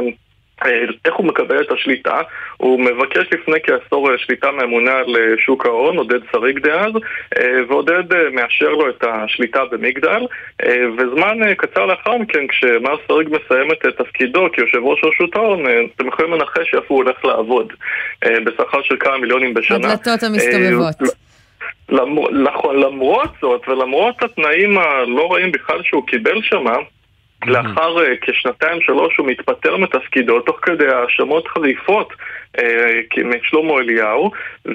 [1.04, 2.20] איך הוא מקבל את השליטה,
[2.56, 6.92] הוא מבקש לפני כעשור אה, שליטה מהממונה על אה, שוק ההון, עודד שריג דאז,
[7.38, 10.26] אה, ועודד אה, מאשר לו את השליטה במגדל,
[10.64, 15.36] אה, וזמן אה, קצר לאחר מכן, כשמר שריג מסיים את אה, תפקידו כיושב ראש רשות
[15.36, 17.72] ההון, אה, אתם יכולים לנחש איפה הוא הולך לעבוד,
[18.24, 19.76] אה, בשכר של כמה מיליונים בשנה.
[19.76, 20.94] הדלתות המסתובבות.
[21.02, 21.98] אה,
[22.32, 26.76] נכון, למרות זאת, ולמרות התנאים הלא רעים בכלל שהוא קיבל שמה,
[27.46, 32.12] לאחר אה, כשנתיים שלוש הוא מתפטר מתפקידו תוך כדי האשמות חריפות
[32.58, 34.30] אה, משלמה אליהו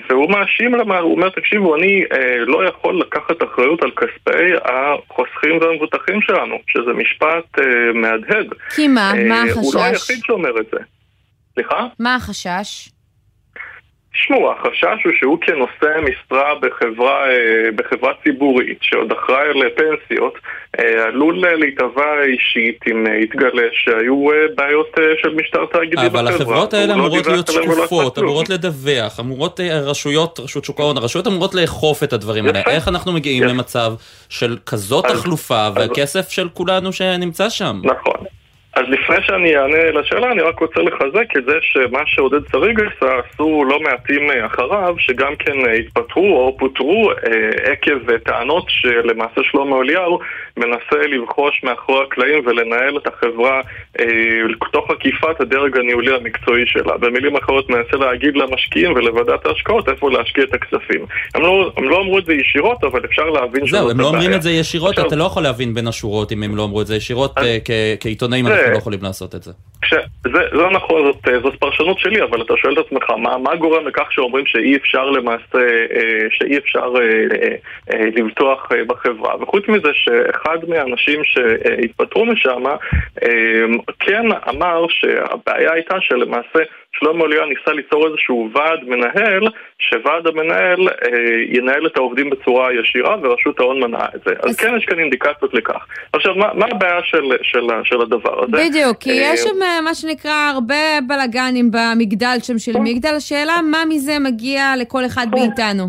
[0.09, 5.57] והוא מאשים למה, הוא אומר תקשיבו אני אה, לא יכול לקחת אחריות על כספי החוסכים
[5.61, 7.59] והמבוטחים שלנו שזה משפט
[7.93, 8.47] מהדהד.
[8.75, 9.11] כי מה?
[9.27, 10.09] מה הוא לא החשש?
[10.09, 10.79] היחיד שאומר את זה.
[11.53, 11.87] סליחה?
[11.99, 12.98] מה החשש?
[14.13, 20.33] תשמעו, החשש הוא שהוא כנושא משרה בחברה, אה, בחברה ציבורית שעוד אחראי לפנסיות
[20.79, 26.21] אה, עלול להיתבע אישית אם אה, יתגלה שהיו בעיות של משטר תאגידי בחברה.
[26.21, 28.19] אבל החברות האלה לא אמורות דיווח להיות שקופות.
[28.19, 32.61] אמורות לדווח, אמורות רשויות, רשות שוק ההון, הרשויות אמורות לאכוף את הדברים האלה.
[32.67, 33.43] איך אנחנו מגיעים.
[33.43, 33.93] למצב
[34.29, 37.81] של כזאת תחלופה והכסף של כולנו שנמצא שם?
[37.83, 38.25] נכון.
[38.73, 42.39] אז לפני שאני אענה לשאלה, אני רק רוצה לחזק את זה שמה שעודד
[42.97, 48.19] עשה, עשו לא מעטים אה, אחריו, שגם כן אה, התפטרו או פוטרו אה, עקב אה,
[48.19, 50.19] טענות שלמעשה שלמה אליהו
[50.57, 53.61] מנסה לבחוש מאחורי הקלעים ולנהל את החברה
[53.99, 54.05] אה,
[54.71, 56.97] תוך עקיפת הדרג הניהולי המקצועי שלה.
[56.97, 61.05] במילים אחרות, מנסה להגיד למשקיעים ולוועדת ההשקעות איפה להשקיע את הכספים.
[61.35, 64.05] הם לא, הם לא אמרו את זה ישירות, אבל אפשר להבין זהו, שזאת הם לא
[64.05, 64.37] אומרים הבעיה.
[64.37, 66.87] את זה ישירות, עכשיו- אתה לא יכול להבין בין השורות אם הם לא אמרו את
[66.87, 69.51] זה ישירות, אז- כ- כעיתונאים לא יכולים לעשות את זה.
[69.81, 69.93] כש...
[70.23, 73.55] זה, זה נכון, זאת, אה, זאת פרשנות שלי, אבל אתה שואל את עצמך, מה, מה
[73.55, 75.57] גורם לכך שאומרים שאי אפשר למעשה,
[75.91, 77.55] אה, שאי אפשר אה, אה,
[77.93, 79.43] אה, לבטוח אה, בחברה?
[79.43, 82.63] וחוץ מזה שאחד מהאנשים שהתפטרו משם,
[83.23, 83.65] אה,
[83.99, 86.59] כן אמר שהבעיה הייתה שלמעשה
[86.99, 89.47] שלמה אליהו ניסה ליצור איזשהו ועד מנהל,
[89.79, 94.33] שוועד המנהל אה, ינהל את העובדים בצורה ישירה ורשות ההון מנעה את זה.
[94.43, 95.85] אז, כן יש כאן אינדיקציות לכך.
[96.13, 98.57] עכשיו, מה, מה הבעיה של, של, של הדבר הזה?
[98.69, 103.59] בדיוק, כי אה, יש שם אה, מה שנקרא הרבה בלאגנים במגדל שם של מגדל, השאלה
[103.71, 105.83] מה מזה מגיע לכל אחד מאיתנו.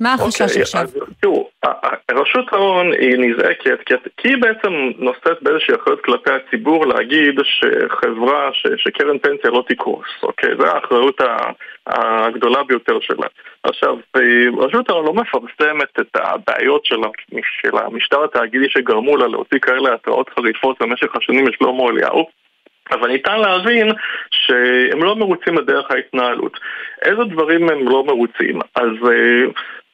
[0.00, 0.80] מה החשש אוקיי, עכשיו?
[0.80, 1.48] אז תראו,
[2.10, 3.78] רשות ההון היא נזעקת
[4.16, 10.06] כי, היא בעצם נושאת באיזושהי אחריות כלפי הציבור להגיד שחברה, ש, שקרן פנסיה לא תקרוס,
[10.22, 10.50] אוקיי?
[10.58, 11.20] זו האחריות
[11.86, 13.26] הגדולה ביותר שלה.
[13.62, 16.96] עכשיו, אה, רשות ההון לא מפרסמת את הבעיות של,
[17.62, 22.26] של המשטר התאגידי שגרמו לה להוציא כאלה התראות חריפות במשך השנים לשלמה אליהו.
[22.90, 23.88] אבל ניתן להבין
[24.30, 26.60] שהם לא מרוצים בדרך ההתנהלות.
[27.04, 28.60] איזה דברים הם לא מרוצים?
[28.74, 29.44] אז אה,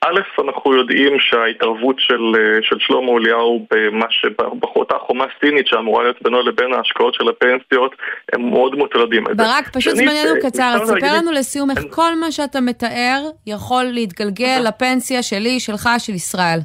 [0.00, 6.22] א', אנחנו יודעים שההתערבות של, אה, של שלמה אליהו במה שבאותה חומה סינית שאמורה להיות
[6.22, 7.96] בינו לבין ההשקעות של הפנסיות,
[8.32, 9.24] הם מאוד מוטרדים.
[9.36, 13.84] ברק, פשוט זמננו אה, קצר, אז ספר לנו לסיום איך כל מה שאתה מתאר יכול
[13.84, 16.58] להתגלגל לפנסיה שלי, שלך, של ישראל.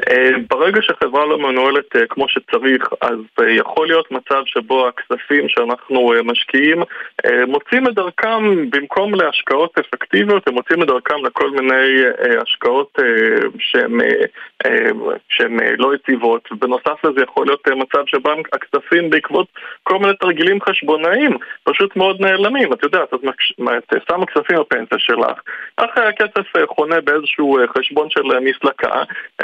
[0.00, 5.48] אה, ברגע שחברה לא מנוהלת אה, כמו שצריך, אז אה, יכול להיות מצב שבו הכספים
[5.48, 6.82] שאנחנו משקיעים
[7.46, 12.02] מוצאים את דרכם, במקום להשקעות אפקטיביות, הם מוצאים את דרכם לכל מיני
[12.42, 12.98] השקעות
[15.28, 16.48] שהן לא יציבות.
[16.52, 19.46] ובנוסף לזה יכול להיות מצב שבהם הכספים בעקבות
[19.82, 22.72] כל מיני תרגילים חשבונאיים פשוט מאוד נעלמים.
[22.72, 23.20] את יודעת, את
[24.08, 25.40] שמה כספים בפנסיה שלך,
[25.76, 29.02] אחרי הכסף חונה באיזשהו חשבון של מסלקה,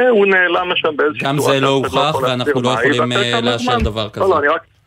[0.09, 3.79] הוא נעלם משם באיזושהי גם זה לא אחד הוכח יכול ואנחנו לא יכולים אה, לאשר
[3.79, 4.21] דבר כזה.
[4.21, 4.37] לא, לא,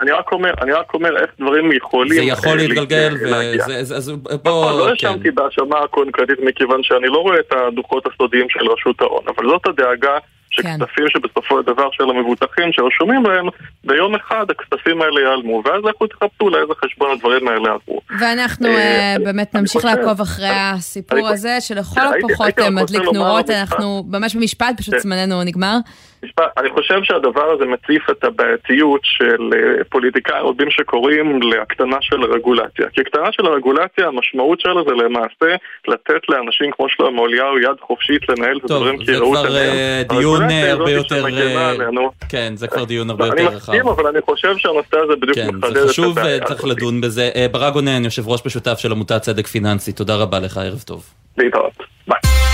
[0.01, 0.31] אני רק...
[0.31, 3.63] אומר, אני רק אומר איך דברים יכולים זה יכול אה, להתגלגל, לה- להגיע.
[3.65, 4.89] וזה- זה- אז נכון, בוא, לא כן.
[5.07, 9.67] האשמתי בהאשמה קונקרטית מכיוון שאני לא רואה את הדוחות הסודיים של רשות ההון, אבל זאת
[9.67, 10.17] הדאגה
[10.55, 13.45] שכספים שבסופו של דבר של המבוטחים שרשומים להם,
[13.83, 18.01] ביום אחד הכספים האלה ייעלמו, ואז לכו תחפשו לאיזה חשבון הדברים האלה עברו.
[18.19, 23.49] ואנחנו אה, אה, באמת נמשיך לעקוב אחרי הסיפור הזה, שלכל הפחות אה, מדליק נורות.
[23.49, 24.99] אנחנו ממש במשפט, פשוט כן.
[24.99, 25.77] זמננו נגמר.
[26.25, 32.23] משפט, אני חושב שהדבר הזה מציף את הבעייתיות של אה, פוליטיקאים רבים שקוראים להקטנה של
[32.23, 32.85] הרגולציה.
[32.93, 35.55] כי הקטנה של הרגולציה, המשמעות שלה זה למעשה
[35.87, 40.01] לתת לאנשים כמו שלמה אליהו יד חופשית לנהל את הדברים כראות טוב, זה כבר אה,
[40.09, 41.25] דיון אה, הרבה יותר...
[42.29, 43.47] כן, זה כבר דיון הרבה יותר רחב.
[43.47, 45.81] אני מסכים, אבל אני חושב שהנושא הזה בדיוק כן, מחדד את הבעיה.
[45.83, 47.29] זה חשוב וצריך לדון בזה.
[47.51, 51.03] ברק גונן, יושב ראש משותף של עמותת צדק פיננסי, תודה רבה לך, ערב טוב.
[51.37, 51.73] להתראות.
[52.07, 52.44] ביי.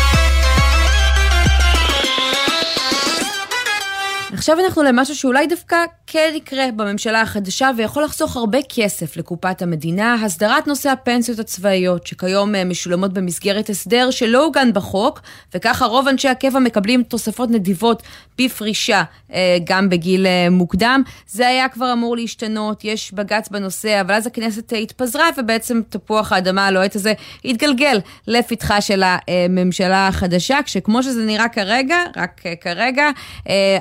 [4.42, 5.78] עכשיו אנחנו למשהו שאולי דווקא
[6.08, 12.56] כן יקרה בממשלה החדשה ויכול לחסוך הרבה כסף לקופת המדינה, הסדרת נושא הפנסיות הצבאיות, שכיום
[12.56, 15.22] אה, משולמות במסגרת הסדר שלא עוגן בחוק,
[15.56, 18.04] וככה רוב אנשי הקבע מקבלים תוספות נדיבות
[18.39, 21.02] בפרישה, אה, גם בגיל אה, מוקדם.
[21.28, 26.68] זה היה כבר אמור להשתנות, יש בג"ץ בנושא, אבל אז הכנסת התפזרה ובעצם תפוח האדמה
[26.68, 27.14] הלוהט הזה
[27.46, 33.10] התגלגל לפתחה של הממשלה החדשה, כשכמו שזה נראה כרגע, רק כרגע,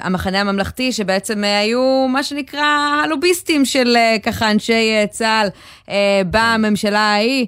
[0.00, 2.64] המחנה הממלכתי, שבעצם היו מה שנקרא
[3.04, 5.48] הלוביסטים של ככה אנשי צה"ל
[6.30, 7.46] בממשלה ההיא,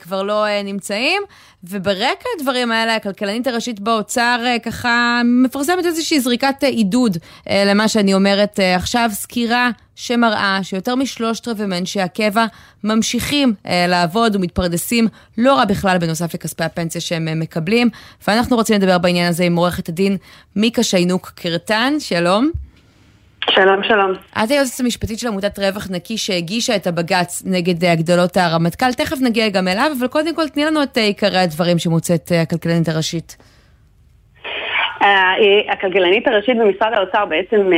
[0.00, 1.22] כבר לא נמצאים.
[1.64, 7.16] וברקע הדברים האלה, הכלכלנית הראשית באוצר ככה מפרסמת איזושהי זריקת עידוד
[7.50, 12.46] למה שאני אומרת עכשיו, סקירה שמראה שיותר משלושת רבעי מאנשי הקבע
[12.84, 15.08] ממשיכים לעבוד ומתפרדסים
[15.38, 17.90] לא רע בכלל בנוסף לכספי הפנסיה שהם מקבלים.
[18.28, 20.16] ואנחנו רוצים לדבר בעניין הזה עם עורכת הדין
[20.56, 22.50] מיקה שיינוק קרטן, שלום.
[23.48, 24.12] שלום, שלום.
[24.44, 29.48] את היועצת המשפטית של עמותת רווח נקי שהגישה את הבג"ץ נגד הגדלות הרמטכ"ל, תכף נגיע
[29.48, 33.36] גם אליו, אבל קודם כל תני לנו את עיקרי הדברים שמוצאת הכלכלנית הראשית.
[35.68, 37.70] הכלכלנית הראשית במשרד האוצר בעצם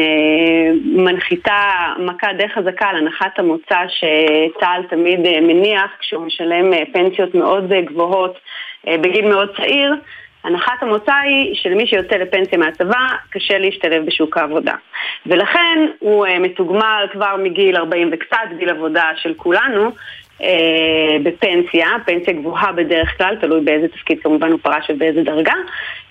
[0.84, 8.38] מנחיתה מכה די חזקה על הנחת המוצא שצה"ל תמיד מניח כשהוא משלם פנסיות מאוד גבוהות
[8.86, 9.94] בגיל מאוד צעיר.
[10.45, 14.74] הנחת המוצא היא שלמי שיוצא לפנסיה מהצבא קשה להשתלב בשוק העבודה.
[15.26, 19.90] ולכן הוא uh, מתוגמל כבר מגיל 40 וקצת, גיל עבודה של כולנו,
[20.38, 20.43] uh,
[21.22, 25.55] בפנסיה, פנסיה גבוהה בדרך כלל, תלוי באיזה תפקיד כמובן הוא פרש ובאיזה דרגה,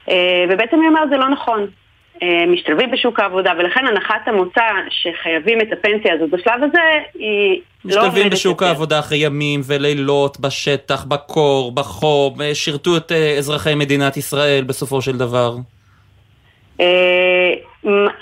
[0.08, 0.12] uh,
[0.50, 1.68] ובעצם היא אומרת זה לא נכון.
[2.48, 6.80] משתלבים בשוק העבודה, ולכן הנחת המוצא שחייבים את הפנסיה הזאת בשלב הזה
[7.14, 13.76] היא לא עומדת משתלבים בשוק העבודה אחרי ימים ולילות, בשטח, בקור, בחום, שירתו את אזרחי
[13.76, 15.56] מדינת ישראל בסופו של דבר.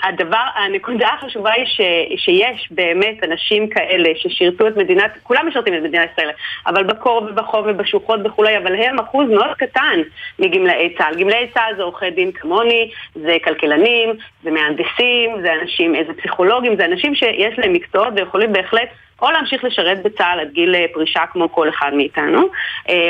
[0.02, 1.80] הדבר, הנקודה החשובה היא ש,
[2.16, 6.30] שיש באמת אנשים כאלה ששירתו את מדינת, כולם משרתים את מדינת ישראל,
[6.66, 10.00] אבל בקור ובחום ובשוחות וכולי, אבל הם אחוז מאוד קטן
[10.38, 11.20] מגמלאי צה"ל.
[11.20, 14.10] גמלאי צה"ל זה עורכי דין כמוני, זה כלכלנים,
[14.42, 18.88] זה מהנדסים, זה אנשים, זה פסיכולוגים, זה אנשים שיש להם מקצועות ויכולים בהחלט
[19.22, 22.48] או להמשיך לשרת בצה"ל עד גיל פרישה כמו כל אחד מאיתנו,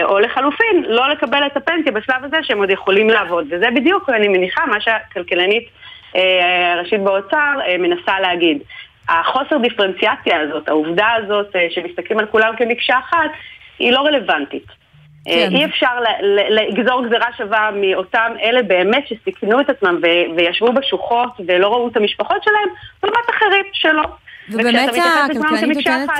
[0.03, 3.47] או לחלופין, לא לקבל את הפנסיה בשלב הזה שהם עוד יכולים לעבוד.
[3.51, 5.69] וזה בדיוק, אני מניחה, מה שהכלכלנית
[6.75, 8.59] הראשית באוצר מנסה להגיד.
[9.09, 13.31] החוסר דיפרנציאציה הזאת, העובדה הזאת שמסתכלים על כולם כמקשה אחת,
[13.79, 14.67] היא לא רלוונטית.
[15.25, 15.49] כן.
[15.53, 16.01] אי אפשר
[16.51, 20.01] לגזור גזירה שווה מאותם אלה באמת שסיכנו את עצמם
[20.37, 22.69] וישבו בשוחות ולא ראו את המשפחות שלהם,
[23.03, 24.03] לעומת אחרים שלא.
[24.53, 26.11] ובאמת הכלכלנית נותנת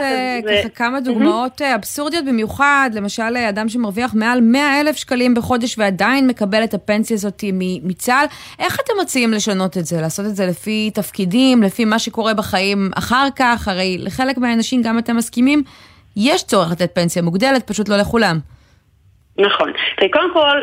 [0.49, 6.65] ככה כמה דוגמאות אבסורדיות במיוחד, למשל אדם שמרוויח מעל 100 אלף שקלים בחודש ועדיין מקבל
[6.65, 7.45] את הפנסיה הזאת
[7.83, 8.27] מצה"ל,
[8.59, 10.01] איך אתם מציעים לשנות את זה?
[10.01, 13.69] לעשות את זה לפי תפקידים, לפי מה שקורה בחיים אחר כך?
[13.69, 15.63] הרי לחלק מהאנשים, גם אתם מסכימים,
[16.17, 18.39] יש צורך לתת פנסיה מוגדלת, פשוט לא לכולם.
[19.39, 19.73] נכון.
[20.13, 20.61] קודם כל,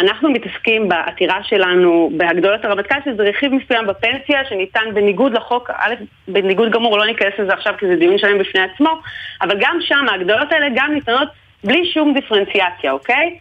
[0.00, 5.94] אנחנו מתעסקים בעתירה שלנו בהגדולת הרמטכ"ל, שזה רכיב מסוים בפנסיה שניתן בניגוד לחוק, א',
[6.28, 8.98] בניגוד גמור, לא ניכנס לזה עכשיו כי זה דיון שלם בפני עצמו,
[9.42, 11.28] אבל גם שם ההגדולות האלה גם ניתנות
[11.64, 13.38] בלי שום דיפרנציאציה, אוקיי?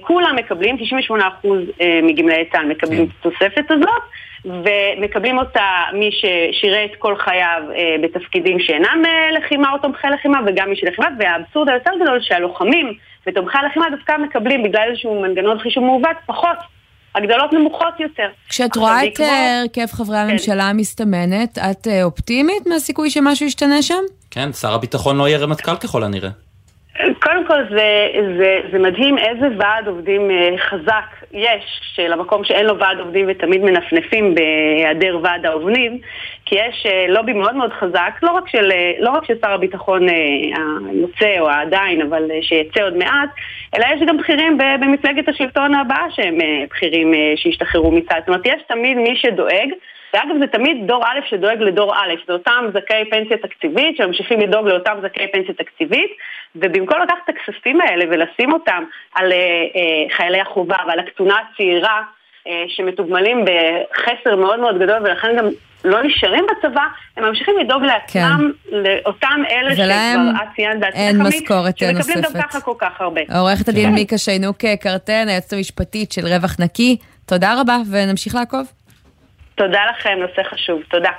[0.00, 0.76] כולם מקבלים,
[1.10, 1.46] 98%
[2.02, 4.02] מגמלאי צה"ל מקבלים את התוספת הזאת.
[4.44, 10.70] ומקבלים אותה מי ששירת כל חייו אה, בתפקידים שאינם אה, לחימה או תומכי לחימה וגם
[10.70, 12.94] מי שלחימה והאבסורד היותר גדול שהלוחמים
[13.26, 16.56] ותומכי הלחימה דווקא מקבלים בגלל איזשהו מנגנון חישוב מעוות פחות.
[17.14, 18.28] הגדלות נמוכות יותר.
[18.48, 24.02] כשאת רואה את הרכב חברי הממשלה המסתמנת, את אופטימית מהסיכוי שמשהו ישתנה שם?
[24.30, 26.30] כן, שר הביטחון לא יהיה רמטכ"ל ככל הנראה.
[26.98, 32.98] קודם כל זה, זה, זה מדהים איזה ועד עובדים חזק יש שלמקום שאין לו ועד
[32.98, 35.98] עובדים ותמיד מנפנפים בהיעדר ועד העובדים
[36.46, 40.06] כי יש לובי מאוד מאוד חזק, לא רק של, לא רק של שר הביטחון
[40.88, 43.28] היוצא או העדיין, אבל שיצא עוד מעט,
[43.76, 46.38] אלא יש גם בכירים במפלגת השלטון הבאה שהם
[46.70, 48.20] בכירים שהשתחררו מצה"ל.
[48.20, 49.68] זאת אומרת, יש תמיד מי שדואג
[50.14, 54.68] ואגב זה תמיד דור א' שדואג לדור א', זה אותם זכאי פנסיה תקציבית שממשיכים לדאוג
[54.68, 56.10] לאותם זכאי פנסיה תקציבית
[56.56, 58.84] ובמקום לקחת את הכספים האלה ולשים אותם
[59.14, 62.02] על אה, אה, חיילי החובה ועל הקצונה הצעירה
[62.46, 65.44] אה, שמתוגמלים בחסר מאוד מאוד גדול ולכן גם
[65.84, 66.82] לא נשארים בצבא,
[67.16, 68.76] הם ממשיכים לדאוג לעצמם, כן.
[68.76, 72.04] לאותם אלה שכבר את ציינת בעצמך, משכורת נוספת.
[72.04, 73.20] שמקבלים גם ככה כל כך הרבה.
[73.38, 73.94] עורכת הדין כן.
[73.94, 76.96] מיקה שיינוק קרטן, היועצת המשפטית של רווח נקי,
[77.26, 78.66] תודה רבה ונמשיך לעקוב.
[79.54, 80.82] תודה לכם, נושא חשוב.
[80.90, 81.10] תודה.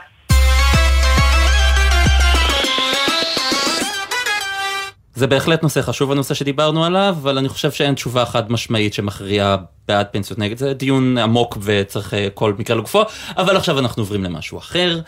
[5.16, 9.58] זה בהחלט נושא חשוב הנושא שדיברנו עליו, אבל אני חושב שאין תשובה חד משמעית שמכריעה
[9.88, 10.74] בעד פנסיות נגד זה.
[10.74, 13.02] דיון עמוק וצריך אה, כל מקרה לגופו,
[13.38, 15.00] אבל עכשיו אנחנו עוברים למשהו אחר.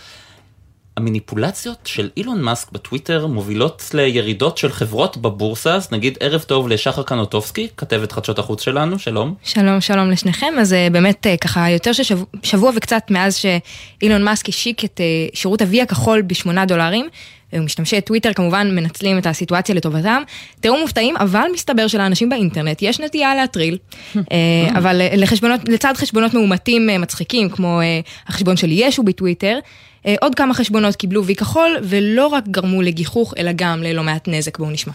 [0.98, 7.04] המניפולציות של אילון מאסק בטוויטר מובילות לירידות של חברות בבורסה, אז נגיד ערב טוב לשחר
[7.04, 9.34] קנוטובסקי, כתבת חדשות החוץ שלנו, שלום.
[9.44, 10.54] שלום, שלום לשניכם.
[10.60, 15.02] אז אה, באמת אה, ככה יותר ששבוע וקצת מאז שאילון מאסק השיק את
[15.34, 17.10] שירות ה-V הכחול בשמונה דולרים,
[17.54, 20.24] משתמשי טוויטר כמובן מנצלים את הסיטואציה לטובתם.
[20.60, 23.78] תראו מופתעים, אבל מסתבר שלאנשים באינטרנט יש נטייה להטריל,
[24.16, 24.20] אה,
[24.78, 29.60] אבל לחשבונות, לצד חשבונות מאומתים אה, מצחיקים, כמו אה, החשבון של ישו בטוויטר,
[30.22, 34.58] עוד כמה חשבונות קיבלו וי כחול, ולא רק גרמו לגיחוך, אלא גם ללא מעט נזק.
[34.58, 34.94] בואו נשמע.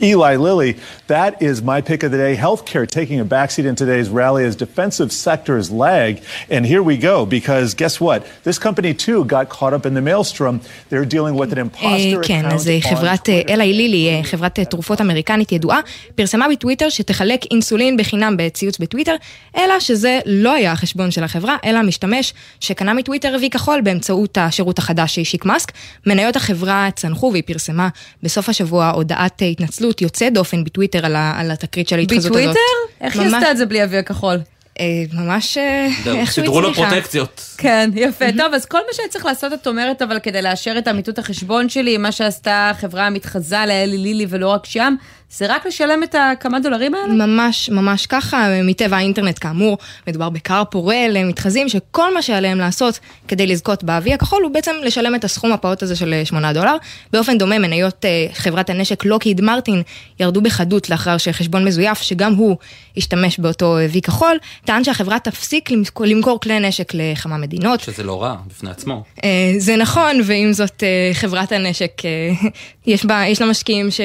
[0.00, 0.76] Eli Lilly.
[1.06, 2.34] That is my pick of the day.
[2.36, 6.22] Healthcare taking a backseat in today's rally as defensive sectors lag.
[6.50, 8.26] And here we go, because guess what?
[8.42, 10.60] This company too got caught up in the maelstrom.
[10.88, 12.26] They're dealing with an imposter account.
[12.26, 15.80] כן, אז חברת אלי לילי, חברת תרופות אמריקנית ידועה,
[16.14, 19.14] פרסמה בטוויטר שתחלק אינסולין בחינם בציוץ בטוויטר,
[19.56, 24.78] אלא שזה לא היה החשבון של החברה, אלא משתמש שקנה מטוויטר וי כחול באמצעות השירות
[24.78, 25.72] החדש שהשיק מאסק.
[26.06, 27.88] מניות החברה צנחו והיא פרסמה
[28.22, 29.91] בסוף השבוע הודעת התנצלות.
[29.92, 32.32] התנצלות יוצאת דופן בטוויטר על, על התקרית של ההתחזות הזאת.
[32.32, 32.60] בטוויטר?
[33.00, 34.38] איך היא עשתה את זה בלי אבי הכחול?
[34.80, 37.54] אה, ממש אה, איך סידרו לו פרוטקציות.
[37.58, 38.24] כן, יפה.
[38.38, 41.68] טוב, אז כל מה שאני צריך לעשות, את אומרת, אבל כדי לאשר את אמיתות החשבון
[41.68, 44.94] שלי, מה שעשתה החברה המתחזה לאלי לילי ולא רק שם,
[45.36, 47.26] זה רק לשלם את הכמה דולרים האלה?
[47.26, 49.78] ממש, ממש ככה, מטבע האינטרנט כאמור,
[50.08, 55.14] מדובר בכר פורה למתחזים שכל מה שעליהם לעשות כדי לזכות באבי הכחול הוא בעצם לשלם
[55.14, 56.76] את הסכום הפעוט הזה של 8 אה, דולר.
[57.12, 59.82] באופן דומה, מניות uh, חברת הנשק לוקיד מרטין
[60.20, 62.56] ירדו בחדות לאחר שחשבון מזויף, שגם הוא
[62.96, 65.70] השתמש באותו וי כחול, טען שהחברה תפסיק
[66.00, 67.80] למכור כלי נשק לכמה מדינות.
[67.80, 69.04] שזה לא רע בפני עצמו.
[69.16, 69.22] Uh,
[69.58, 72.02] זה נכון, ועם זאת חברת הנשק,
[72.86, 74.00] יש, בה, יש לה משקיעים ש...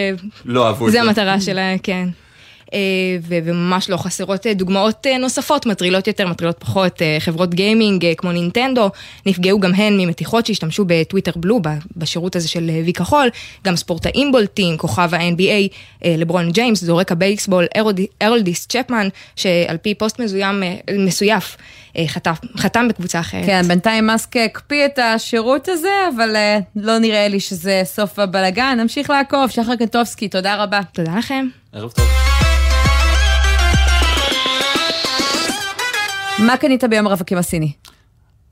[0.46, 1.17] לא אהבו את זה.
[1.18, 2.10] המטרה שלה, כן.
[2.74, 2.80] אה,
[3.28, 8.90] וממש לא חסרות אה, דוגמאות אה, נוספות, מטרילות יותר, מטרילות פחות, חברות גיימינג כמו נינטנדו,
[9.26, 11.60] נפגעו גם הן ממתיחות שהשתמשו בטוויטר בלו,
[11.98, 13.30] בשירות הזה של וי כחול,
[13.66, 17.66] גם ספורטאים בולטים, כוכב ה-NBA, לברון ג'יימס, זורק הבייסבול,
[18.22, 20.64] ארולדיס צ'פמן, שעל פי פוסט מזוים,
[20.98, 21.58] מסויף,
[22.08, 23.46] חתם, חתם בקבוצה אחרת.
[23.46, 26.36] כן, בינתיים מאסק הקפיא את השירות הזה, אבל
[26.76, 28.78] לא נראה לי שזה סוף הבלגן.
[28.82, 30.80] נמשיך לעקוב, שחר קנטובסקי, תודה רבה.
[30.94, 31.48] תודה לכם.
[31.74, 32.06] ערב טוב.
[36.40, 37.72] מה קנית ביום הרווקים הסיני?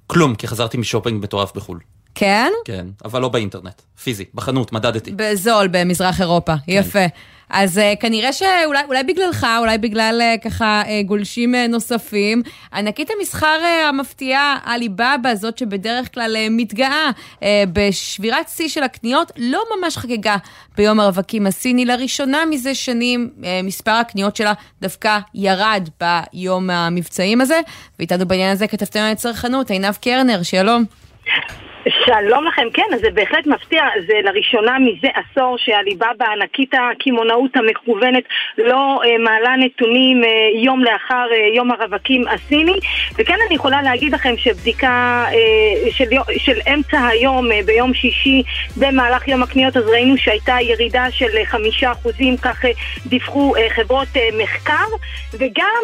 [0.07, 1.79] כלום, כי חזרתי משופינג מטורף בחו"ל.
[2.15, 2.51] כן?
[2.65, 5.11] כן, אבל לא באינטרנט, פיזי, בחנות, מדדתי.
[5.15, 6.71] בזול, במזרח אירופה, כן.
[6.71, 7.05] יפה.
[7.49, 12.41] אז uh, כנראה שאולי אולי בגללך, אולי בגלל uh, ככה uh, גולשים uh, נוספים,
[12.73, 17.43] ענקית המסחר uh, המפתיעה, עליבאבא, זאת שבדרך כלל uh, מתגאה uh,
[17.73, 20.35] בשבירת שיא של הקניות, לא ממש חגגה
[20.77, 21.85] ביום הרווקים הסיני.
[21.85, 27.59] לראשונה מזה שנים uh, מספר הקניות שלה דווקא ירד ביום המבצעים הזה,
[27.99, 30.83] ואיתנו בעניין הזה כתבתנו לצרכנות, עינב קרנר, שלום.
[31.89, 38.23] שלום לכם, כן, אז זה בהחלט מפתיע, זה לראשונה מזה עשור שהליבאבא, ענקית הקמעונאות המכוונת,
[38.57, 40.29] לא אה, מעלה נתונים אה,
[40.63, 42.79] יום לאחר אה, יום הרווקים הסיני,
[43.17, 46.05] וכן אני יכולה להגיד לכם שבדיקה אה, של,
[46.37, 48.43] של אמצע היום, אה, ביום שישי,
[48.77, 52.71] במהלך יום הקניות, אז ראינו שהייתה ירידה של אה, חמישה אחוזים, כך אה,
[53.05, 54.85] דיווחו אה, חברות אה, מחקר,
[55.39, 55.83] וגם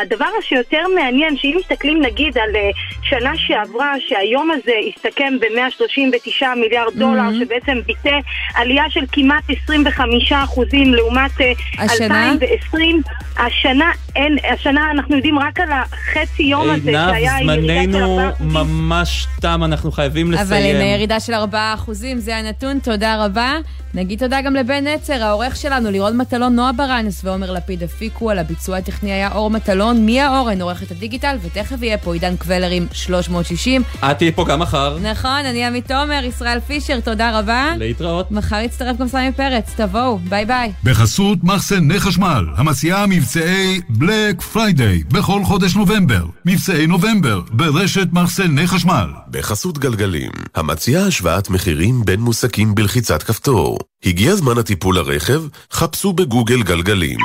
[0.00, 2.70] הדבר שיותר מעניין, שאם מסתכלים נגיד על אה,
[3.02, 4.72] שנה שעברה, שהיום הזה
[5.08, 6.98] הסתכם ב-139 מיליארד mm-hmm.
[6.98, 8.18] דולר, שבעצם ביטא
[8.54, 12.32] עלייה של כמעט 25 אחוזים לעומת אה, השנה?
[12.32, 13.02] 2020.
[13.38, 17.70] השנה אין, השנה אנחנו יודעים רק על החצי יום הזה שהיה ירידה של 4 אחוזים.
[17.70, 20.46] עינב, זמננו ממש תם, אנחנו חייבים לסיים.
[20.46, 23.56] אבל עם ירידה של 4 אחוזים, זה הנתון, תודה רבה.
[23.94, 28.38] נגיד תודה גם לבן נצר, העורך שלנו, לירון מטלון, נועה ברנס ועומר לפיד הפיקו, על
[28.38, 32.86] הביצוע הטכני היה אור מטלון, מיה אורן, עורכת הדיגיטל, ותכף יהיה פה עידן קבלר עם
[32.92, 33.82] 360.
[34.10, 34.97] את תהיי פה גם מחר.
[35.02, 37.72] נכון, אני עמית תומר, ישראל פישר, תודה רבה.
[37.76, 38.30] להתראות.
[38.30, 40.72] מחר יצטרף גם סמי פרץ, תבואו, ביי ביי.
[40.84, 46.24] בחסות מחסני חשמל, המציעה מבצעי בלק פריידיי בכל חודש נובמבר.
[46.44, 49.08] מבצעי נובמבר ברשת מחסני חשמל.
[49.30, 53.78] בחסות גלגלים, המציעה השוואת מחירים בין מוסכים בלחיצת כפתור.
[54.04, 55.42] הגיע זמן הטיפול לרכב?
[55.72, 57.18] חפשו בגוגל גלגלים.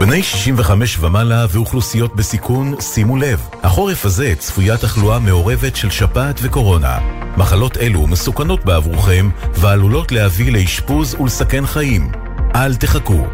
[0.00, 6.98] בני 65 ומעלה ואוכלוסיות בסיכון, שימו לב, החורף הזה צפויה תחלואה מעורבת של שפעת וקורונה.
[7.36, 12.12] מחלות אלו מסוכנות בעבורכם ועלולות להביא לאשפוז ולסכן חיים.
[12.54, 13.26] אל תחכו.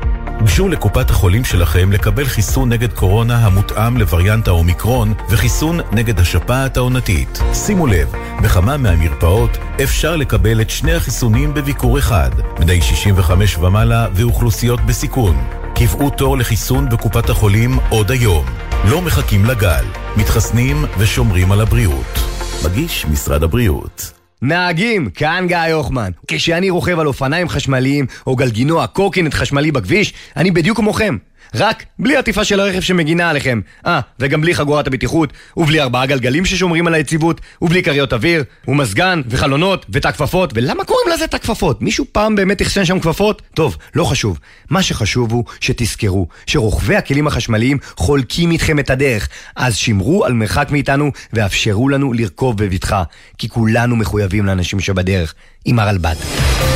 [0.45, 7.43] גשו לקופת החולים שלכם לקבל חיסון נגד קורונה המותאם לווריאנט האומיקרון וחיסון נגד השפעת העונתית.
[7.55, 8.13] שימו לב,
[8.43, 15.66] בכמה מהמרפאות אפשר לקבל את שני החיסונים בביקור אחד, בני 65 ומעלה ואוכלוסיות בסיכון.
[15.79, 18.45] קבעו תור לחיסון בקופת החולים עוד היום.
[18.91, 19.85] לא מחכים לגל,
[20.17, 22.19] מתחסנים ושומרים על הבריאות.
[22.65, 24.13] מגיש משרד הבריאות.
[24.43, 26.11] נהגים, כאן גיא הוחמן.
[26.29, 31.17] כשאני רוכב על אופניים חשמליים או גלגינוע קורקינט חשמלי בכביש, אני בדיוק כמוכם.
[31.57, 33.61] רק בלי עטיפה של הרכב שמגינה עליכם.
[33.87, 39.23] אה, וגם בלי חגורת הבטיחות, ובלי ארבעה גלגלים ששומרים על היציבות, ובלי כריות אוויר, ומזגן,
[39.29, 41.83] וחלונות, ותא כפפות, ולמה קוראים לזה תא כפפות?
[41.83, 43.43] מישהו פעם באמת אחסן שם כפפות?
[43.55, 44.39] טוב, לא חשוב.
[44.71, 50.69] מה שחשוב הוא שתזכרו שרוכבי הכלים החשמליים חולקים איתכם את הדרך, אז שמרו על מרחק
[50.71, 53.03] מאיתנו ואפשרו לנו לרכוב בבטחה,
[53.39, 55.35] כי כולנו מחויבים לאנשים שבדרך,
[55.65, 56.76] עם הרלב"ד.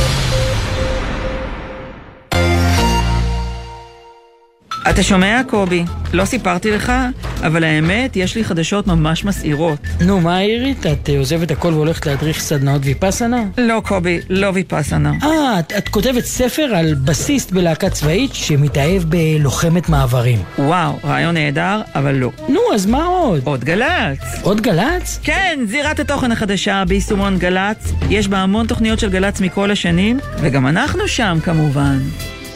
[4.89, 5.83] אתה שומע, קובי?
[6.13, 6.91] לא סיפרתי לך,
[7.41, 9.79] אבל האמת, יש לי חדשות ממש מסעירות.
[9.99, 10.85] נו, מה אירית?
[10.85, 13.43] את אה, עוזבת הכל והולכת להדריך סדנאות ויפאסנה?
[13.57, 15.13] לא, קובי, לא ויפאסנה.
[15.23, 20.39] אה, את, את כותבת ספר על בסיסט בלהקה צבאית שמתאהב בלוחמת מעברים.
[20.59, 22.31] וואו, רעיון נהדר, אבל לא.
[22.49, 23.41] נו, אז מה עוד?
[23.43, 24.19] עוד גל"צ.
[24.41, 25.19] עוד גל"צ?
[25.23, 27.93] כן, זירת התוכן החדשה ביישומון גל"צ.
[28.09, 31.99] יש בה המון תוכניות של גל"צ מכל השנים, וגם אנחנו שם כמובן.